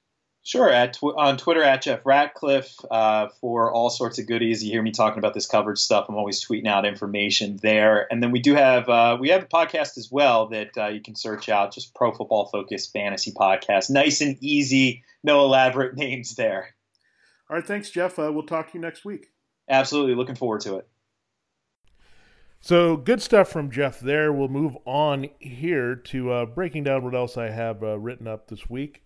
Sure, 0.46 0.70
at 0.70 0.96
tw- 0.96 1.16
on 1.16 1.38
Twitter 1.38 1.64
at 1.64 1.84
Jeff 1.84 2.06
Ratcliffe 2.06 2.76
uh, 2.92 3.30
for 3.40 3.72
all 3.72 3.90
sorts 3.90 4.20
of 4.20 4.28
goodies. 4.28 4.62
You 4.62 4.72
hear 4.72 4.82
me 4.82 4.92
talking 4.92 5.18
about 5.18 5.34
this 5.34 5.48
coverage 5.48 5.80
stuff. 5.80 6.08
I'm 6.10 6.16
always 6.16 6.46
tweeting 6.46 6.68
out 6.68 6.86
information 6.86 7.58
there. 7.62 8.12
And 8.12 8.22
then 8.22 8.32
we 8.32 8.40
do 8.40 8.54
have 8.54 8.90
uh, 8.90 9.18
we 9.18 9.30
have 9.30 9.44
a 9.44 9.48
podcast 9.48 9.98
as 9.98 10.10
well 10.12 10.48
that 10.48 10.78
uh, 10.78 10.88
you 10.88 11.02
can 11.02 11.16
search 11.16 11.48
out. 11.48 11.74
Just 11.74 11.96
Pro 11.96 12.12
Football 12.12 12.48
Focus 12.48 12.88
Fantasy 12.88 13.32
Podcast. 13.32 13.90
Nice 13.90 14.20
and 14.20 14.38
easy. 14.42 15.04
No 15.24 15.46
elaborate 15.46 15.96
names 15.98 16.36
there. 16.36 16.76
All 17.50 17.56
right, 17.56 17.66
thanks, 17.66 17.90
Jeff. 17.90 18.20
Uh, 18.20 18.30
we'll 18.34 18.46
talk 18.46 18.72
to 18.72 18.78
you 18.78 18.82
next 18.82 19.06
week. 19.06 19.28
Absolutely, 19.70 20.16
looking 20.16 20.36
forward 20.36 20.60
to 20.62 20.76
it. 20.76 20.88
So 22.60 22.98
good 22.98 23.22
stuff 23.22 23.50
from 23.50 23.72
Jeff 23.72 24.02
there. 24.02 24.34
We'll 24.34 24.50
move 24.50 24.78
on 24.86 25.30
here 25.40 25.96
to 25.96 26.32
uh, 26.32 26.46
breaking 26.48 26.84
down 26.84 27.06
what 27.06 27.16
else 27.16 27.38
I 27.38 27.50
have 27.50 27.82
uh, 27.82 27.98
written 27.98 28.28
up 28.28 28.48
this 28.48 28.70
week. 28.70 29.04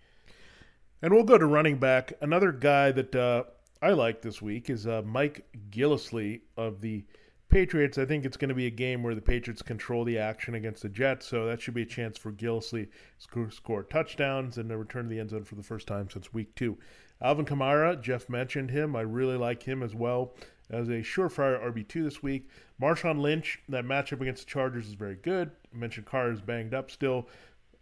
And 1.02 1.14
we'll 1.14 1.24
go 1.24 1.38
to 1.38 1.46
running 1.46 1.78
back. 1.78 2.14
Another 2.22 2.52
guy 2.52 2.92
that 2.92 3.16
uh, 3.16 3.44
I 3.82 3.92
like 3.92 4.22
this 4.22 4.42
week 4.42 4.70
is 4.70 4.88
uh, 4.88 5.04
Mike 5.06 5.46
Gillislee 5.70 6.42
of 6.56 6.82
the 6.82 7.06
Patriots, 7.50 7.98
I 7.98 8.04
think 8.04 8.26
it's 8.26 8.36
going 8.36 8.50
to 8.50 8.56
be 8.56 8.68
a 8.68 8.72
game 8.72 9.04
where 9.04 9.16
the 9.16 9.22
Patriots 9.22 9.62
control 9.62 10.04
the 10.04 10.18
action 10.18 10.56
against 10.56 10.82
the 10.82 10.90
Jets, 10.90 11.26
so 11.26 11.46
that 11.46 11.62
should 11.62 11.74
be 11.74 11.84
a 11.84 11.86
chance 11.86 12.18
for 12.18 12.32
Gillislee 12.34 12.90
to 13.32 13.50
score 13.50 13.84
touchdowns 13.84 14.58
and 14.58 14.68
to 14.70 14.78
return 14.78 15.04
to 15.06 15.10
the 15.10 15.20
end 15.20 15.30
zone 15.30 15.46
for 15.46 15.56
the 15.56 15.64
first 15.64 15.88
time 15.88 16.10
since 16.10 16.34
week 16.34 16.54
two. 16.56 16.78
Alvin 17.22 17.46
Kamara, 17.46 18.00
Jeff 18.02 18.28
mentioned 18.28 18.70
him. 18.70 18.96
I 18.98 19.02
really 19.02 19.38
like 19.38 19.64
him 19.64 19.82
as 19.82 19.96
well 19.96 20.36
as 20.70 20.90
a 20.90 21.00
surefire 21.00 21.64
RB2 21.72 22.04
this 22.04 22.22
week. 22.22 22.50
Marshawn 22.82 23.22
Lynch, 23.22 23.60
that 23.70 23.86
matchup 23.86 24.20
against 24.20 24.46
the 24.46 24.52
Chargers 24.52 24.88
is 24.88 24.94
very 24.94 25.16
good. 25.16 25.50
I 25.74 25.78
mentioned 25.78 26.06
Carr 26.06 26.32
is 26.32 26.42
banged 26.42 26.74
up 26.74 26.92
still. 26.92 27.30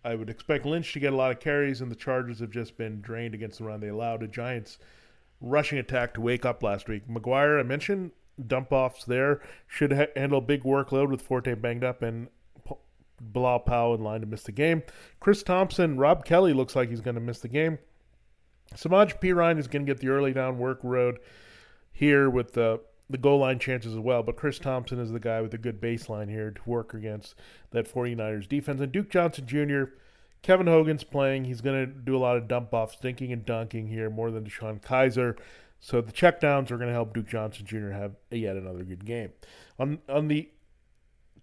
I 0.06 0.14
would 0.14 0.30
expect 0.30 0.68
Lynch 0.68 0.94
to 0.94 1.00
get 1.00 1.14
a 1.14 1.16
lot 1.16 1.32
of 1.32 1.40
carries, 1.40 1.82
and 1.82 1.92
the 1.92 1.96
Chargers 1.96 2.40
have 2.40 2.52
just 2.52 2.78
been 2.78 3.02
drained 3.02 3.34
against 3.34 3.58
the 3.58 3.64
run. 3.64 3.80
They 3.80 3.88
allowed 3.88 4.22
the 4.22 4.28
Giants 4.28 4.78
rushing 5.42 5.80
attack 5.80 6.14
to 6.14 6.22
wake 6.22 6.46
up 6.46 6.62
last 6.62 6.88
week. 6.88 7.08
McGuire, 7.10 7.60
I 7.60 7.64
mentioned 7.64 8.12
dump 8.46 8.72
offs 8.72 9.04
there, 9.04 9.42
should 9.68 9.94
ha- 9.94 10.06
handle 10.16 10.42
big 10.42 10.64
workload 10.64 11.10
with 11.10 11.24
Forte 11.24 11.56
banged 11.56 11.84
up 11.84 12.04
and 12.04 12.28
P- 12.68 12.76
Bilal 13.20 13.96
in 13.96 14.04
line 14.04 14.22
to 14.22 14.28
miss 14.28 14.44
the 14.44 14.52
game. 14.52 14.84
Chris 15.20 15.42
Thompson, 15.42 15.98
Rob 15.98 16.24
Kelley 16.24 16.54
looks 16.54 16.76
like 16.76 16.90
he's 16.90 17.02
going 17.02 17.16
to 17.16 17.22
miss 17.22 17.40
the 17.40 17.48
game. 17.48 17.80
Samaje 18.76 19.20
Perine 19.20 19.58
is 19.58 19.68
going 19.68 19.86
to 19.86 19.92
get 19.92 20.02
the 20.02 20.10
early 20.10 20.34
down 20.34 20.60
work 20.60 20.80
road 20.84 21.18
here 21.92 22.30
with 22.30 22.54
the 22.54 22.80
the 23.10 23.18
goal 23.18 23.40
line 23.40 23.60
chances 23.60 23.94
as 23.94 24.00
well. 24.00 24.24
But 24.24 24.38
Chris 24.38 24.60
Thompson 24.60 25.00
is 25.00 25.12
the 25.12 25.20
guy 25.20 25.42
with 25.42 25.54
a 25.54 25.58
good 25.58 25.82
baseline 25.82 26.30
here 26.30 26.52
to 26.52 26.62
work 26.66 26.94
against 26.94 27.36
that 27.72 27.92
49ers 27.92 28.48
defense. 28.48 28.82
And 28.82 28.92
Duke 28.92 29.10
Johnson 29.10 29.46
Jr., 29.46 29.92
Kevin 30.42 30.68
Hogan's 30.68 31.04
playing. 31.04 31.46
He's 31.46 31.62
going 31.62 31.86
to 31.86 31.92
do 31.92 32.16
a 32.16 32.20
lot 32.20 32.38
of 32.38 32.48
dump 32.48 32.74
offs, 32.74 32.98
dinking 33.02 33.34
and 33.34 33.46
dunking 33.46 33.88
here 33.88 34.10
more 34.10 34.32
than 34.32 34.44
DeShone 34.44 34.82
Kizer. 34.82 35.38
So 35.80 36.02
the 36.02 36.12
checkdowns 36.12 36.72
are 36.72 36.78
going 36.78 36.88
to 36.88 36.94
help 36.94 37.14
Duke 37.14 37.28
Johnson 37.28 37.66
Jr. 37.66 37.90
have 37.92 38.16
yet 38.32 38.56
another 38.56 38.84
good 38.84 39.06
game. 39.06 39.32
On 39.78 40.00
on 40.08 40.28
the 40.28 40.50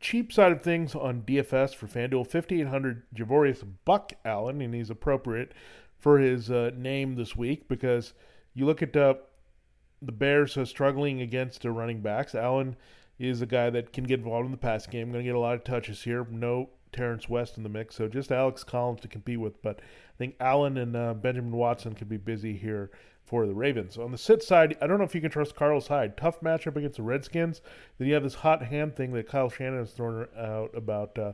cheap 0.01 0.33
side 0.33 0.53
of 0.53 0.63
things 0.63 0.95
on 0.95 1.23
DFS 1.23 1.75
for 1.75 1.87
FanDuel, 1.87 2.27
5,800 2.27 3.05
Javorius 3.15 3.65
Buck 3.85 4.13
Allen, 4.25 4.61
and 4.61 4.75
he's 4.75 4.91
appropriate 4.91 5.53
for 5.99 6.19
his 6.19 6.51
uh, 6.51 6.73
name 6.77 7.15
this 7.15 7.37
week 7.37 7.69
because 7.69 8.13
you 8.53 8.67
look 8.67 8.83
at 8.83 8.97
uh, 8.97 9.15
the 10.03 10.13
Bears 10.13 10.57
are 10.57 10.67
struggling 10.67 11.21
against 11.21 11.63
the 11.63 11.71
running 11.71 12.01
backs. 12.01 12.35
Allen 12.35 12.77
is 13.19 13.41
a 13.41 13.47
guy 13.47 13.71
that 13.71 13.93
can 13.93 14.05
get 14.05 14.19
involved 14.19 14.47
in 14.47 14.53
the 14.53 14.59
pass 14.59 14.87
game. 14.87 15.13
Going 15.13 15.25
to 15.25 15.29
get 15.29 15.37
a 15.37 15.41
lot 15.41 15.55
of 15.55 15.65
touches 15.65 16.03
here. 16.03 16.27
No 16.29 16.71
Terrence 16.93 17.29
West 17.29 17.57
in 17.57 17.63
the 17.63 17.69
mix, 17.69 17.95
so 17.95 18.09
just 18.09 18.33
Alex 18.33 18.65
Collins 18.65 19.01
to 19.01 19.09
compete 19.09 19.41
with. 19.41 19.63
But 19.63 19.79
I 19.81 20.17
think 20.19 20.35
Allen 20.41 20.77
and 20.77 20.97
uh, 20.97 21.15
Benjamin 21.15 21.53
Watson 21.53 21.95
could 21.95 22.09
be 22.09 22.17
busy 22.17 22.57
here 22.57 22.91
for 23.25 23.47
the 23.47 23.55
Ravens. 23.55 23.97
On 23.97 24.11
the 24.11 24.19
sit 24.19 24.43
side, 24.43 24.77
I 24.83 24.87
don't 24.87 24.99
know 24.99 25.05
if 25.05 25.15
you 25.15 25.21
can 25.21 25.31
trust 25.31 25.55
Carlos 25.55 25.87
Hyde. 25.87 26.17
Tough 26.17 26.41
matchup 26.41 26.77
against 26.77 26.97
the 26.97 27.03
Redskins. 27.03 27.63
Then 27.97 28.09
you 28.09 28.15
have 28.15 28.25
this 28.25 28.35
hot 28.35 28.65
hand 28.65 28.97
thing 28.97 29.13
that 29.13 29.29
Kyle 29.29 29.49
Shanahan 29.49 29.79
has 29.79 29.93
thrown 29.93 30.27
out 30.37 30.77
about 30.77 31.19
uh, 31.19 31.33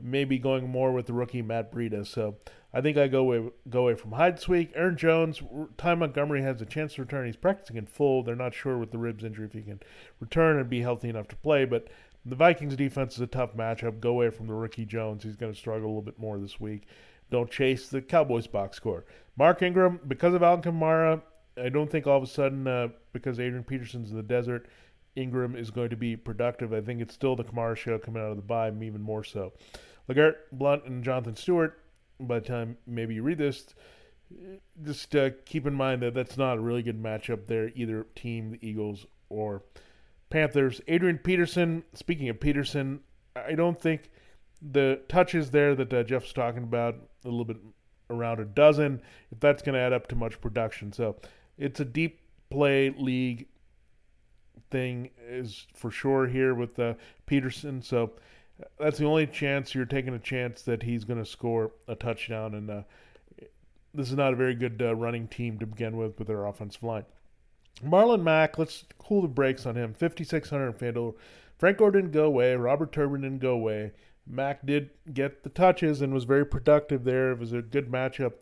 maybe 0.00 0.38
going 0.38 0.68
more 0.68 0.92
with 0.92 1.06
the 1.06 1.12
rookie 1.12 1.42
Matt 1.42 1.72
Breida. 1.72 2.06
So 2.06 2.36
I 2.72 2.80
think 2.80 2.96
I 2.96 3.08
go 3.08 3.20
away 3.20 3.50
go 3.68 3.82
away 3.82 3.94
from 3.94 4.12
Hyde 4.12 4.36
this 4.36 4.48
week. 4.48 4.72
Aaron 4.74 4.96
Jones, 4.96 5.42
Ty 5.76 5.94
Montgomery 5.96 6.42
has 6.42 6.60
a 6.60 6.66
chance 6.66 6.94
to 6.94 7.02
return. 7.02 7.26
He's 7.26 7.36
practicing 7.36 7.76
in 7.76 7.86
full. 7.86 8.22
They're 8.22 8.36
not 8.36 8.54
sure 8.54 8.78
with 8.78 8.92
the 8.92 8.98
ribs 8.98 9.24
injury 9.24 9.46
if 9.46 9.52
he 9.52 9.62
can 9.62 9.80
return 10.20 10.58
and 10.58 10.70
be 10.70 10.80
healthy 10.80 11.08
enough 11.08 11.28
to 11.28 11.36
play. 11.36 11.64
But 11.64 11.88
the 12.24 12.36
Vikings 12.36 12.76
defense 12.76 13.14
is 13.14 13.20
a 13.20 13.26
tough 13.26 13.54
matchup. 13.56 14.00
Go 14.00 14.10
away 14.10 14.30
from 14.30 14.46
the 14.46 14.54
rookie 14.54 14.84
Jones. 14.84 15.24
He's 15.24 15.36
going 15.36 15.52
to 15.52 15.58
struggle 15.58 15.86
a 15.86 15.88
little 15.88 16.02
bit 16.02 16.18
more 16.18 16.38
this 16.38 16.60
week. 16.60 16.86
Don't 17.30 17.50
chase 17.50 17.88
the 17.88 18.02
Cowboys 18.02 18.46
box 18.46 18.76
score. 18.76 19.04
Mark 19.36 19.62
Ingram, 19.62 20.00
because 20.06 20.34
of 20.34 20.42
Alvin 20.42 20.72
Kamara, 20.72 21.22
I 21.56 21.68
don't 21.68 21.90
think 21.90 22.06
all 22.06 22.16
of 22.16 22.22
a 22.22 22.26
sudden 22.26 22.66
uh, 22.66 22.88
because 23.12 23.40
Adrian 23.40 23.64
Peterson's 23.64 24.10
in 24.10 24.16
the 24.16 24.22
desert, 24.22 24.68
Ingram 25.16 25.56
is 25.56 25.70
going 25.70 25.90
to 25.90 25.96
be 25.96 26.16
productive. 26.16 26.72
I 26.72 26.80
think 26.80 27.00
it's 27.00 27.14
still 27.14 27.36
the 27.36 27.44
Kamara 27.44 27.76
show 27.76 27.98
coming 27.98 28.22
out 28.22 28.30
of 28.30 28.36
the 28.36 28.42
bye, 28.42 28.68
even 28.68 29.02
more 29.02 29.24
so. 29.24 29.52
LeGarrette 30.08 30.36
Blunt 30.52 30.84
and 30.86 31.04
Jonathan 31.04 31.36
Stewart, 31.36 31.78
by 32.18 32.40
the 32.40 32.46
time 32.46 32.76
maybe 32.86 33.14
you 33.14 33.22
read 33.22 33.38
this, 33.38 33.66
just 34.84 35.14
uh, 35.16 35.30
keep 35.44 35.66
in 35.66 35.74
mind 35.74 36.02
that 36.02 36.14
that's 36.14 36.36
not 36.36 36.58
a 36.58 36.60
really 36.60 36.82
good 36.82 37.02
matchup 37.02 37.46
there, 37.46 37.70
either 37.74 38.06
team, 38.14 38.52
the 38.52 38.66
Eagles 38.66 39.06
or 39.28 39.62
Panthers. 40.30 40.80
Adrian 40.86 41.18
Peterson, 41.18 41.82
speaking 41.94 42.28
of 42.28 42.38
Peterson, 42.40 43.00
I 43.34 43.54
don't 43.54 43.80
think 43.80 44.10
the 44.62 45.00
touches 45.08 45.50
there 45.50 45.74
that 45.74 45.92
uh, 45.92 46.02
Jeff's 46.02 46.32
talking 46.32 46.62
about, 46.62 46.96
a 47.24 47.28
little 47.28 47.44
bit 47.44 47.58
around 48.08 48.40
a 48.40 48.44
dozen, 48.44 49.00
if 49.30 49.40
that's 49.40 49.62
going 49.62 49.74
to 49.74 49.80
add 49.80 49.92
up 49.92 50.06
to 50.08 50.16
much 50.16 50.40
production. 50.40 50.92
So 50.92 51.16
it's 51.58 51.80
a 51.80 51.84
deep 51.84 52.20
play 52.50 52.90
league 52.90 53.46
thing, 54.70 55.10
is 55.28 55.66
for 55.74 55.90
sure 55.90 56.26
here 56.26 56.54
with 56.54 56.78
uh, 56.78 56.94
Peterson. 57.26 57.82
So 57.82 58.12
that's 58.78 58.98
the 58.98 59.06
only 59.06 59.26
chance 59.26 59.74
you're 59.74 59.84
taking 59.84 60.14
a 60.14 60.18
chance 60.18 60.62
that 60.62 60.82
he's 60.82 61.04
going 61.04 61.18
to 61.18 61.28
score 61.28 61.72
a 61.88 61.94
touchdown. 61.94 62.54
And 62.54 62.70
uh, 62.70 62.82
this 63.94 64.10
is 64.10 64.16
not 64.16 64.32
a 64.32 64.36
very 64.36 64.54
good 64.54 64.80
uh, 64.82 64.94
running 64.94 65.28
team 65.28 65.58
to 65.58 65.66
begin 65.66 65.96
with 65.96 66.18
with 66.18 66.28
their 66.28 66.46
offensive 66.46 66.82
line. 66.82 67.04
Marlon 67.84 68.22
Mack, 68.22 68.58
let's 68.58 68.84
cool 68.98 69.22
the 69.22 69.28
brakes 69.28 69.64
on 69.66 69.74
him. 69.74 69.94
5,600 69.94 70.78
FanDuel. 70.78 71.14
Frank 71.58 71.78
Gore 71.78 71.90
didn't 71.90 72.12
go 72.12 72.24
away. 72.24 72.54
Robert 72.54 72.92
Turbin 72.92 73.22
didn't 73.22 73.40
go 73.40 73.52
away. 73.52 73.92
Mack 74.26 74.64
did 74.64 74.90
get 75.12 75.42
the 75.42 75.48
touches 75.48 76.02
and 76.02 76.12
was 76.12 76.24
very 76.24 76.44
productive 76.44 77.04
there. 77.04 77.32
It 77.32 77.38
was 77.38 77.52
a 77.52 77.62
good 77.62 77.90
matchup 77.90 78.32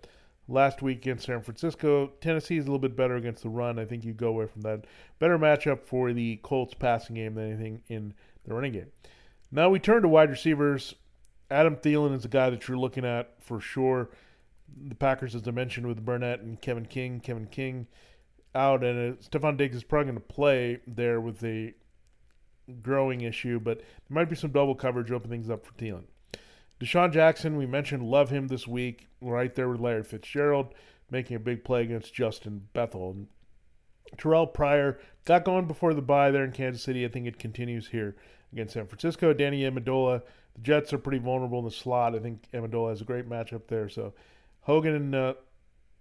last 0.48 0.82
week 0.82 0.98
against 0.98 1.26
San 1.26 1.42
Francisco. 1.42 2.12
Tennessee 2.20 2.56
is 2.56 2.64
a 2.64 2.68
little 2.68 2.78
bit 2.78 2.96
better 2.96 3.16
against 3.16 3.42
the 3.42 3.48
run. 3.48 3.78
I 3.78 3.84
think 3.84 4.04
you 4.04 4.14
go 4.14 4.28
away 4.28 4.46
from 4.46 4.62
that. 4.62 4.87
Better 5.18 5.38
matchup 5.38 5.84
for 5.84 6.12
the 6.12 6.37
Colts 6.42 6.74
passing 6.74 7.16
game 7.16 7.34
than 7.34 7.52
anything 7.52 7.82
in 7.88 8.14
the 8.44 8.54
running 8.54 8.72
game. 8.72 8.90
Now 9.52 9.68
we 9.68 9.78
turn 9.78 10.02
to 10.02 10.08
wide 10.08 10.30
receivers. 10.30 10.94
Adam 11.50 11.76
Thielen 11.76 12.14
is 12.14 12.22
the 12.22 12.28
guy 12.28 12.50
that 12.50 12.66
you're 12.66 12.78
looking 12.78 13.04
at 13.04 13.42
for 13.42 13.61
sure. 13.61 14.11
The 14.88 14.94
Packers, 14.94 15.34
as 15.34 15.46
I 15.46 15.50
mentioned, 15.50 15.87
with 15.87 16.04
Burnett 16.04 16.40
and 16.40 16.61
Kevin 16.61 16.84
King. 16.84 17.20
Kevin 17.20 17.46
King 17.46 17.87
out, 18.54 18.84
and 18.84 19.14
uh, 19.14 19.16
Stefon 19.22 19.56
Diggs 19.56 19.76
is 19.76 19.84
probably 19.84 20.12
going 20.12 20.22
to 20.22 20.34
play 20.34 20.80
there 20.87 21.20
with 21.20 21.42
a 21.44 21.74
growing 22.82 23.22
issue, 23.22 23.58
but 23.58 23.78
there 23.78 24.14
might 24.14 24.28
be 24.28 24.37
some 24.37 24.50
double 24.50 24.74
coverage 24.74 25.11
open 25.11 25.30
things 25.30 25.48
up 25.48 25.64
for 25.64 25.72
Thielen. 25.74 26.04
DeSean 26.80 27.12
Jackson, 27.12 27.56
we 27.56 27.66
mentioned, 27.66 28.02
love 28.04 28.30
him 28.30 28.48
this 28.48 28.66
week, 28.66 29.08
right 29.20 29.54
there 29.54 29.68
with 29.68 29.80
Larry 29.80 30.04
Fitzgerald, 30.04 30.72
making 31.10 31.36
a 31.36 31.40
big 31.40 31.64
play 31.64 31.82
against 31.82 32.14
Justin 32.14 32.68
Bethel. 32.72 33.10
And 33.10 33.26
Terrell 34.16 34.46
Pryor 34.46 34.98
got 35.24 35.44
going 35.44 35.66
before 35.66 35.92
the 35.92 36.02
bye 36.02 36.30
there 36.30 36.44
in 36.44 36.52
Kansas 36.52 36.82
City. 36.82 37.04
I 37.04 37.08
think 37.08 37.26
it 37.26 37.38
continues 37.38 37.88
here 37.88 38.16
against 38.52 38.74
San 38.74 38.86
Francisco. 38.86 39.32
Danny 39.32 39.62
Amendola, 39.62 40.22
the 40.54 40.60
Jets 40.62 40.92
are 40.92 40.98
pretty 40.98 41.18
vulnerable 41.18 41.58
in 41.58 41.64
the 41.64 41.70
slot. 41.70 42.14
I 42.14 42.20
think 42.20 42.48
Amendola 42.52 42.90
has 42.90 43.00
a 43.00 43.04
great 43.04 43.28
matchup 43.28 43.66
there. 43.66 43.88
So 43.88 44.14
Hogan 44.62 44.94
and 44.94 45.14
uh, 45.14 45.34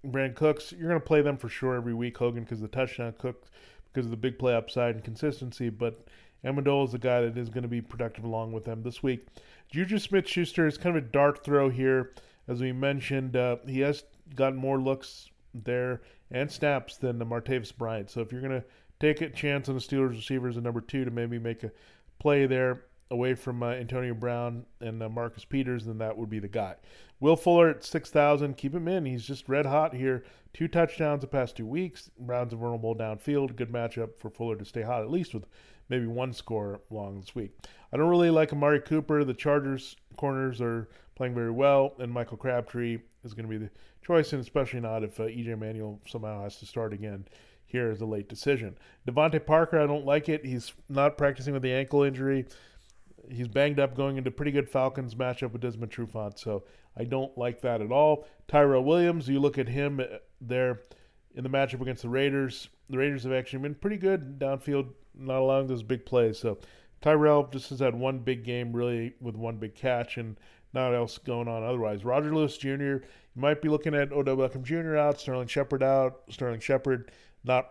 Brandin 0.05 0.35
Cooks, 0.35 0.71
you're 0.71 0.89
going 0.89 1.01
to 1.01 1.05
play 1.05 1.21
them 1.21 1.37
for 1.37 1.49
sure 1.49 1.75
every 1.75 1.93
week, 1.93 2.17
Hogan, 2.17 2.43
because 2.43 2.61
the 2.61 2.67
touchdown 2.67 3.15
Cooks, 3.17 3.49
because 3.91 4.05
of 4.05 4.11
the 4.11 4.17
big 4.17 4.37
play 4.37 4.53
upside 4.53 4.95
and 4.95 5.03
consistency. 5.03 5.69
But 5.69 6.05
Amendola 6.45 6.85
is 6.85 6.91
the 6.91 6.99
guy 6.99 7.21
that 7.21 7.37
is 7.37 7.49
going 7.49 7.63
to 7.63 7.67
be 7.67 7.81
productive 7.81 8.23
along 8.23 8.51
with 8.51 8.65
them 8.65 8.83
this 8.83 9.01
week. 9.01 9.25
Juju 9.69 9.99
Smith 9.99 10.27
Schuster 10.27 10.65
is 10.65 10.77
kind 10.77 10.95
of 10.95 11.03
a 11.03 11.07
dart 11.07 11.43
throw 11.43 11.69
here. 11.69 12.13
As 12.47 12.61
we 12.61 12.71
mentioned, 12.71 13.35
uh, 13.35 13.57
he 13.67 13.81
has 13.81 14.03
gotten 14.35 14.57
more 14.57 14.79
looks 14.79 15.29
there 15.53 16.01
and 16.31 16.51
snaps 16.51 16.97
than 16.97 17.19
the 17.19 17.25
Martavis 17.25 17.75
Bryant. 17.75 18.09
So 18.09 18.21
if 18.21 18.31
you're 18.31 18.41
going 18.41 18.61
to 18.61 18.65
take 18.99 19.21
a 19.21 19.29
chance 19.29 19.67
on 19.69 19.75
the 19.75 19.81
Steelers 19.81 20.11
receivers 20.11 20.57
at 20.57 20.63
number 20.63 20.81
two 20.81 21.05
to 21.05 21.11
maybe 21.11 21.39
make 21.39 21.63
a 21.63 21.71
play 22.19 22.45
there 22.45 22.85
away 23.09 23.33
from 23.33 23.63
uh, 23.63 23.71
Antonio 23.71 24.13
Brown 24.13 24.65
and 24.81 25.01
uh, 25.01 25.09
Marcus 25.09 25.45
Peters, 25.45 25.85
then 25.85 25.97
that 25.97 26.17
would 26.17 26.29
be 26.29 26.39
the 26.39 26.47
guy. 26.47 26.75
Will 27.19 27.35
Fuller 27.35 27.69
at 27.69 27.83
6,000, 27.83 28.55
keep 28.57 28.73
him 28.73 28.87
in. 28.87 29.05
He's 29.05 29.25
just 29.25 29.49
red 29.49 29.65
hot 29.65 29.93
here. 29.93 30.23
Two 30.53 30.67
touchdowns 30.67 31.21
the 31.21 31.27
past 31.27 31.55
two 31.55 31.65
weeks. 31.65 32.09
Browns 32.19 32.53
vulnerable 32.53 32.95
downfield. 32.95 33.55
Good 33.55 33.71
matchup 33.71 34.17
for 34.17 34.29
Fuller 34.29 34.55
to 34.55 34.65
stay 34.65 34.81
hot, 34.81 35.01
at 35.01 35.11
least 35.11 35.33
with 35.33 35.45
maybe 35.89 36.07
one 36.07 36.33
score 36.33 36.81
long 36.89 37.19
this 37.19 37.35
week. 37.35 37.51
I 37.91 37.97
don't 37.97 38.09
really 38.09 38.29
like 38.29 38.51
Amari 38.51 38.81
Cooper. 38.81 39.23
The 39.23 39.33
Chargers 39.33 39.95
corners 40.17 40.61
are 40.61 40.89
playing 41.15 41.33
very 41.33 41.51
well, 41.51 41.93
and 41.99 42.11
Michael 42.11 42.37
Crabtree 42.37 42.99
is 43.23 43.33
going 43.33 43.49
to 43.49 43.49
be 43.49 43.57
the 43.57 43.71
choice, 44.05 44.33
and 44.33 44.41
especially 44.41 44.79
not 44.79 45.03
if 45.03 45.19
uh, 45.19 45.23
EJ 45.23 45.57
Manuel 45.59 45.99
somehow 46.07 46.43
has 46.43 46.57
to 46.57 46.65
start 46.65 46.93
again. 46.93 47.25
Here 47.65 47.91
is 47.91 47.99
a 47.99 48.05
late 48.05 48.29
decision. 48.29 48.77
DeVante 49.07 49.45
Parker, 49.45 49.79
I 49.79 49.87
don't 49.87 50.05
like 50.05 50.29
it. 50.29 50.45
He's 50.45 50.73
not 50.87 51.17
practicing 51.17 51.53
with 51.53 51.63
the 51.63 51.73
ankle 51.73 52.03
injury. 52.03 52.45
He's 53.29 53.49
banged 53.49 53.79
up 53.79 53.93
going 53.93 54.17
into 54.17 54.31
pretty 54.31 54.51
good 54.51 54.69
Falcons 54.69 55.15
matchup 55.15 55.51
with 55.51 55.61
Desmond 55.61 55.91
Trufant, 55.91 56.39
so 56.39 56.63
I 56.95 57.03
don't 57.03 57.37
like 57.37 57.61
that 57.61 57.81
at 57.81 57.91
all. 57.91 58.25
Tyrell 58.47 58.85
Williams, 58.85 59.27
you 59.27 59.39
look 59.39 59.57
at 59.57 59.67
him 59.67 59.99
uh, 59.99 60.17
there 60.39 60.83
in 61.35 61.43
the 61.43 61.49
matchup 61.49 61.81
against 61.81 62.03
the 62.03 62.09
Raiders. 62.09 62.69
The 62.89 62.97
Raiders 62.97 63.23
have 63.23 63.33
actually 63.33 63.59
been 63.59 63.75
pretty 63.75 63.97
good 63.97 64.39
downfield, 64.39 64.89
not 65.19 65.39
allowing 65.39 65.67
those 65.67 65.83
big 65.83 66.05
plays. 66.05 66.39
So 66.39 66.57
Tyrell 67.01 67.47
just 67.51 67.69
has 67.69 67.79
had 67.79 67.95
one 67.95 68.19
big 68.19 68.43
game, 68.43 68.73
really, 68.73 69.13
with 69.19 69.35
one 69.35 69.57
big 69.57 69.75
catch, 69.75 70.17
and 70.17 70.37
not 70.73 70.93
else 70.93 71.17
going 71.17 71.47
on 71.47 71.63
otherwise. 71.63 72.03
Roger 72.03 72.33
Lewis 72.33 72.57
Jr., 72.57 72.67
you 72.67 73.01
might 73.35 73.61
be 73.61 73.69
looking 73.69 73.93
at 73.93 74.11
Odell 74.11 74.37
Beckham 74.37 74.63
Jr. 74.63 74.97
out, 74.97 75.19
Sterling 75.19 75.47
Shepard 75.47 75.83
out, 75.83 76.23
Sterling 76.29 76.59
Shepard 76.59 77.11
not 77.43 77.69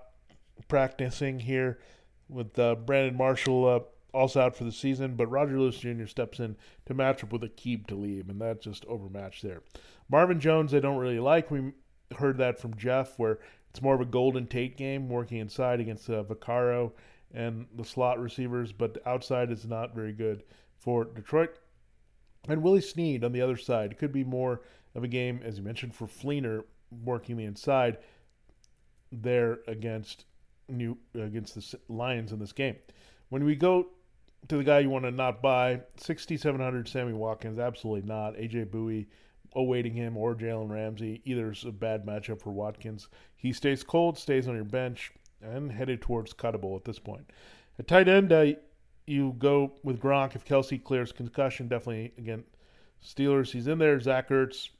practicing 0.68 1.40
here 1.40 1.80
with 2.28 2.58
uh, 2.58 2.74
Brandon 2.74 3.16
Marshall 3.16 3.66
uh, 3.66 3.80
also 4.16 4.40
out 4.40 4.56
for 4.56 4.64
the 4.64 4.72
season, 4.72 5.14
but 5.14 5.26
Roger 5.26 5.58
Lewis 5.58 5.78
Jr. 5.78 6.06
steps 6.06 6.40
in 6.40 6.56
to 6.86 6.94
match 6.94 7.22
up 7.22 7.32
with 7.32 7.42
Aqib 7.42 7.86
Talib, 7.86 8.30
and 8.30 8.40
that's 8.40 8.64
just 8.64 8.84
overmatched 8.86 9.42
there. 9.42 9.62
Marvin 10.08 10.40
Jones, 10.40 10.72
I 10.72 10.80
don't 10.80 10.98
really 10.98 11.20
like. 11.20 11.50
We 11.50 11.72
heard 12.16 12.38
that 12.38 12.58
from 12.58 12.76
Jeff, 12.76 13.18
where 13.18 13.38
it's 13.70 13.82
more 13.82 13.94
of 13.94 14.00
a 14.00 14.06
Golden 14.06 14.46
Tate 14.46 14.76
game, 14.76 15.08
working 15.08 15.38
inside 15.38 15.80
against 15.80 16.08
uh, 16.08 16.22
Vaccaro 16.22 16.92
and 17.32 17.66
the 17.74 17.84
slot 17.84 18.20
receivers, 18.20 18.72
but 18.72 18.98
outside 19.06 19.50
is 19.50 19.66
not 19.66 19.94
very 19.94 20.12
good 20.12 20.42
for 20.78 21.04
Detroit. 21.04 21.58
And 22.48 22.62
Willie 22.62 22.80
Snead 22.80 23.24
on 23.24 23.32
the 23.32 23.40
other 23.40 23.56
side 23.56 23.98
could 23.98 24.12
be 24.12 24.24
more 24.24 24.62
of 24.94 25.04
a 25.04 25.08
game, 25.08 25.40
as 25.44 25.58
you 25.58 25.64
mentioned, 25.64 25.94
for 25.94 26.06
Fleener 26.06 26.64
working 27.04 27.36
the 27.36 27.44
inside 27.44 27.98
there 29.10 29.60
against 29.66 30.24
New 30.68 30.98
against 31.14 31.54
the 31.54 31.78
Lions 31.88 32.32
in 32.32 32.38
this 32.38 32.52
game. 32.52 32.76
When 33.28 33.44
we 33.44 33.56
go 33.56 33.88
to 34.48 34.56
the 34.56 34.64
guy 34.64 34.80
you 34.80 34.90
want 34.90 35.04
to 35.04 35.10
not 35.10 35.42
buy, 35.42 35.80
6,700 35.96 36.88
Sammy 36.88 37.12
Watkins, 37.12 37.58
absolutely 37.58 38.08
not. 38.08 38.34
AJ 38.34 38.66
Bouye 38.66 39.06
awaiting 39.54 39.94
him 39.94 40.16
or 40.16 40.34
Jalen 40.34 40.70
Ramsey. 40.70 41.22
Either 41.24 41.50
is 41.50 41.64
a 41.64 41.72
bad 41.72 42.04
matchup 42.04 42.40
for 42.40 42.52
Watkins. 42.52 43.08
He 43.34 43.52
stays 43.52 43.82
cold, 43.82 44.18
stays 44.18 44.46
on 44.48 44.54
your 44.54 44.64
bench, 44.64 45.12
and 45.42 45.70
headed 45.70 46.02
towards 46.02 46.32
cuttable 46.32 46.76
at 46.76 46.84
this 46.84 46.98
point. 46.98 47.30
At 47.78 47.86
tight 47.86 48.08
end, 48.08 48.32
uh, 48.32 48.52
you 49.06 49.34
go 49.38 49.72
with 49.82 50.00
Gronk 50.00 50.34
if 50.34 50.44
Kelce 50.44 50.82
clears 50.82 51.12
concussion. 51.12 51.68
Definitely 51.68 52.12
again, 52.18 52.44
Steelers. 53.04 53.50
He's 53.50 53.66
in 53.66 53.78
there. 53.78 54.00
Zach 54.00 54.30
Ertz, 54.30 54.70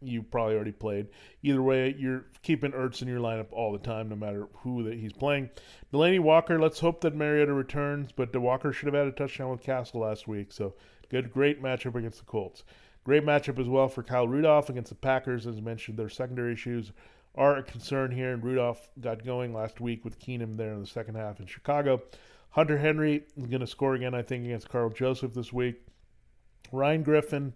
you 0.00 0.22
probably 0.22 0.54
already 0.54 0.72
played. 0.72 1.08
Either 1.42 1.62
way, 1.62 1.94
you're 1.98 2.26
keeping 2.42 2.72
Ertz 2.72 3.02
in 3.02 3.08
your 3.08 3.20
lineup 3.20 3.52
all 3.52 3.72
the 3.72 3.78
time, 3.78 4.08
no 4.08 4.16
matter 4.16 4.48
who 4.62 4.82
that 4.84 4.94
he's 4.94 5.12
playing. 5.12 5.50
Delanie 5.92 6.20
Walker. 6.20 6.58
Let's 6.58 6.80
hope 6.80 7.00
that 7.02 7.14
Mariota 7.14 7.52
returns, 7.52 8.10
but 8.12 8.32
the 8.32 8.40
Walker 8.40 8.72
should 8.72 8.86
have 8.86 8.94
had 8.94 9.06
a 9.06 9.12
touchdown 9.12 9.50
with 9.50 9.62
Cassel 9.62 10.00
last 10.00 10.26
week. 10.26 10.52
So 10.52 10.74
good, 11.10 11.30
great 11.30 11.62
matchup 11.62 11.94
against 11.94 12.18
the 12.18 12.24
Colts. 12.24 12.64
Great 13.04 13.24
matchup 13.24 13.58
as 13.58 13.68
well 13.68 13.88
for 13.88 14.02
Kyle 14.02 14.28
Rudolph 14.28 14.68
against 14.68 14.90
the 14.90 14.94
Packers. 14.94 15.46
As 15.46 15.62
mentioned, 15.62 15.98
their 15.98 16.10
secondary 16.10 16.52
issues 16.52 16.92
are 17.38 17.56
a 17.56 17.62
concern 17.62 18.10
here, 18.10 18.32
and 18.32 18.42
Rudolph 18.42 18.88
got 19.00 19.24
going 19.24 19.54
last 19.54 19.80
week 19.80 20.04
with 20.04 20.18
Keenum 20.18 20.56
there 20.56 20.72
in 20.72 20.80
the 20.80 20.86
second 20.86 21.14
half 21.14 21.38
in 21.38 21.46
Chicago. 21.46 22.02
Hunter 22.50 22.78
Henry 22.78 23.22
is 23.36 23.46
going 23.46 23.60
to 23.60 23.66
score 23.66 23.94
again, 23.94 24.12
I 24.12 24.22
think, 24.22 24.44
against 24.44 24.68
Karl 24.68 24.90
Joseph 24.90 25.34
this 25.34 25.52
week. 25.52 25.76
Ryan 26.72 27.04
Griffin 27.04 27.54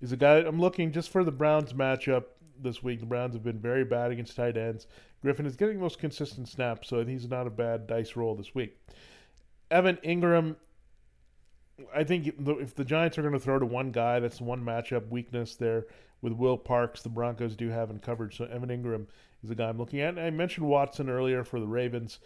is 0.00 0.10
a 0.10 0.16
guy 0.16 0.38
I'm 0.38 0.60
looking 0.60 0.90
just 0.90 1.10
for 1.10 1.22
the 1.22 1.30
Browns 1.30 1.72
matchup 1.72 2.24
this 2.60 2.82
week. 2.82 2.98
The 2.98 3.06
Browns 3.06 3.34
have 3.34 3.44
been 3.44 3.60
very 3.60 3.84
bad 3.84 4.10
against 4.10 4.34
tight 4.34 4.56
ends. 4.56 4.88
Griffin 5.22 5.46
is 5.46 5.54
getting 5.54 5.78
most 5.78 6.00
consistent 6.00 6.48
snaps, 6.48 6.88
so 6.88 7.04
he's 7.04 7.28
not 7.28 7.46
a 7.46 7.50
bad 7.50 7.86
dice 7.86 8.16
roll 8.16 8.34
this 8.34 8.52
week. 8.52 8.76
Evan 9.70 9.96
Engram, 9.98 10.56
I 11.94 12.02
think 12.02 12.26
if 12.26 12.74
the 12.74 12.84
Giants 12.84 13.16
are 13.16 13.22
going 13.22 13.34
to 13.34 13.38
throw 13.38 13.60
to 13.60 13.66
one 13.66 13.92
guy, 13.92 14.18
that's 14.18 14.40
one 14.40 14.64
matchup 14.64 15.08
weakness 15.08 15.54
there 15.54 15.86
with 16.22 16.32
Will 16.32 16.56
Parks. 16.58 17.02
The 17.02 17.08
Broncos 17.08 17.56
do 17.56 17.68
have 17.68 17.90
in 17.90 17.98
coverage, 17.98 18.36
so 18.36 18.44
Evan 18.44 18.68
Engram 18.68 19.06
is 19.42 19.48
the 19.48 19.54
guy 19.54 19.68
I'm 19.68 19.78
looking 19.78 20.00
at. 20.00 20.10
And 20.10 20.20
I 20.20 20.30
mentioned 20.30 20.66
Watson 20.66 21.08
earlier 21.08 21.44
for 21.44 21.60
the 21.60 21.66
Ravens. 21.66 22.18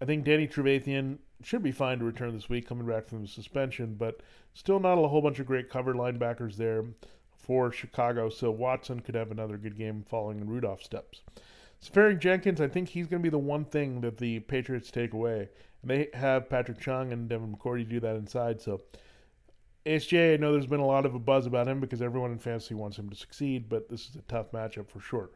I 0.00 0.04
think 0.04 0.24
Danny 0.24 0.46
Trevathan 0.46 1.18
should 1.42 1.62
be 1.62 1.72
fine 1.72 1.98
to 1.98 2.04
return 2.04 2.34
this 2.34 2.48
week, 2.48 2.66
coming 2.66 2.86
back 2.86 3.06
from 3.06 3.22
the 3.22 3.28
suspension, 3.28 3.94
but 3.98 4.20
still 4.54 4.80
not 4.80 4.98
a 4.98 5.08
whole 5.08 5.22
bunch 5.22 5.38
of 5.38 5.46
great 5.46 5.70
cover 5.70 5.94
linebackers 5.94 6.56
there 6.56 6.84
for 7.36 7.70
Chicago. 7.70 8.28
So 8.28 8.50
Watson 8.50 9.00
could 9.00 9.14
have 9.14 9.30
another 9.30 9.56
good 9.56 9.78
game 9.78 10.04
following 10.06 10.40
in 10.40 10.48
Rudolph 10.48 10.82
steps. 10.82 11.22
Seferian-Jenkins, 11.80 12.60
I 12.60 12.68
think 12.68 12.88
he's 12.88 13.06
going 13.06 13.22
to 13.22 13.26
be 13.26 13.30
the 13.30 13.38
one 13.38 13.64
thing 13.66 14.00
that 14.00 14.16
the 14.16 14.40
Patriots 14.40 14.90
take 14.90 15.12
away. 15.12 15.50
And 15.82 15.90
they 15.90 16.08
have 16.14 16.48
Patrick 16.48 16.80
Chung 16.80 17.12
and 17.12 17.28
Devin 17.28 17.54
McCourty 17.54 17.88
do 17.88 18.00
that 18.00 18.16
inside. 18.16 18.60
So 18.60 18.80
ASJ, 19.86 20.34
I 20.34 20.36
know 20.36 20.52
there's 20.52 20.66
been 20.66 20.80
a 20.80 20.86
lot 20.86 21.06
of 21.06 21.14
a 21.14 21.18
buzz 21.18 21.46
about 21.46 21.68
him 21.68 21.78
because 21.78 22.02
everyone 22.02 22.32
in 22.32 22.38
fantasy 22.38 22.74
wants 22.74 22.98
him 22.98 23.08
to 23.08 23.14
succeed, 23.14 23.68
but 23.68 23.88
this 23.88 24.08
is 24.08 24.16
a 24.16 24.22
tough 24.22 24.50
matchup 24.50 24.90
for 24.90 24.98
sure. 24.98 25.30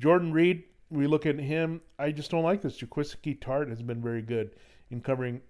Jordan 0.00 0.32
Reed, 0.32 0.64
we 0.88 1.06
look 1.06 1.26
at 1.26 1.38
him. 1.38 1.82
I 1.98 2.10
just 2.10 2.30
don't 2.30 2.42
like 2.42 2.62
this. 2.62 2.78
Jaquiski 2.78 3.38
Tartt 3.38 3.68
has 3.68 3.82
been 3.82 4.00
very 4.00 4.22
good 4.22 4.56
in 4.90 5.02
covering 5.02 5.42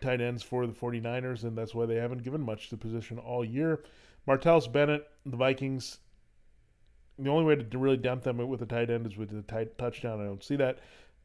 tight 0.00 0.22
ends 0.22 0.42
for 0.42 0.66
the 0.66 0.72
49ers, 0.72 1.44
and 1.44 1.56
that's 1.56 1.74
why 1.74 1.84
they 1.84 1.96
haven't 1.96 2.22
given 2.22 2.40
much 2.40 2.70
to 2.70 2.76
the 2.76 2.80
position 2.80 3.18
all 3.18 3.44
year. 3.44 3.84
Martellus 4.26 4.70
Bennett, 4.70 5.06
the 5.26 5.36
Vikings, 5.36 5.98
the 7.18 7.30
only 7.30 7.44
way 7.44 7.56
to 7.56 7.78
really 7.78 7.98
dump 7.98 8.22
them 8.22 8.38
with 8.48 8.62
a 8.62 8.66
tight 8.66 8.88
end 8.88 9.06
is 9.06 9.18
with 9.18 9.36
a 9.36 9.42
tight 9.42 9.76
touchdown. 9.76 10.20
I 10.20 10.24
don't 10.24 10.42
see 10.42 10.56
that. 10.56 10.78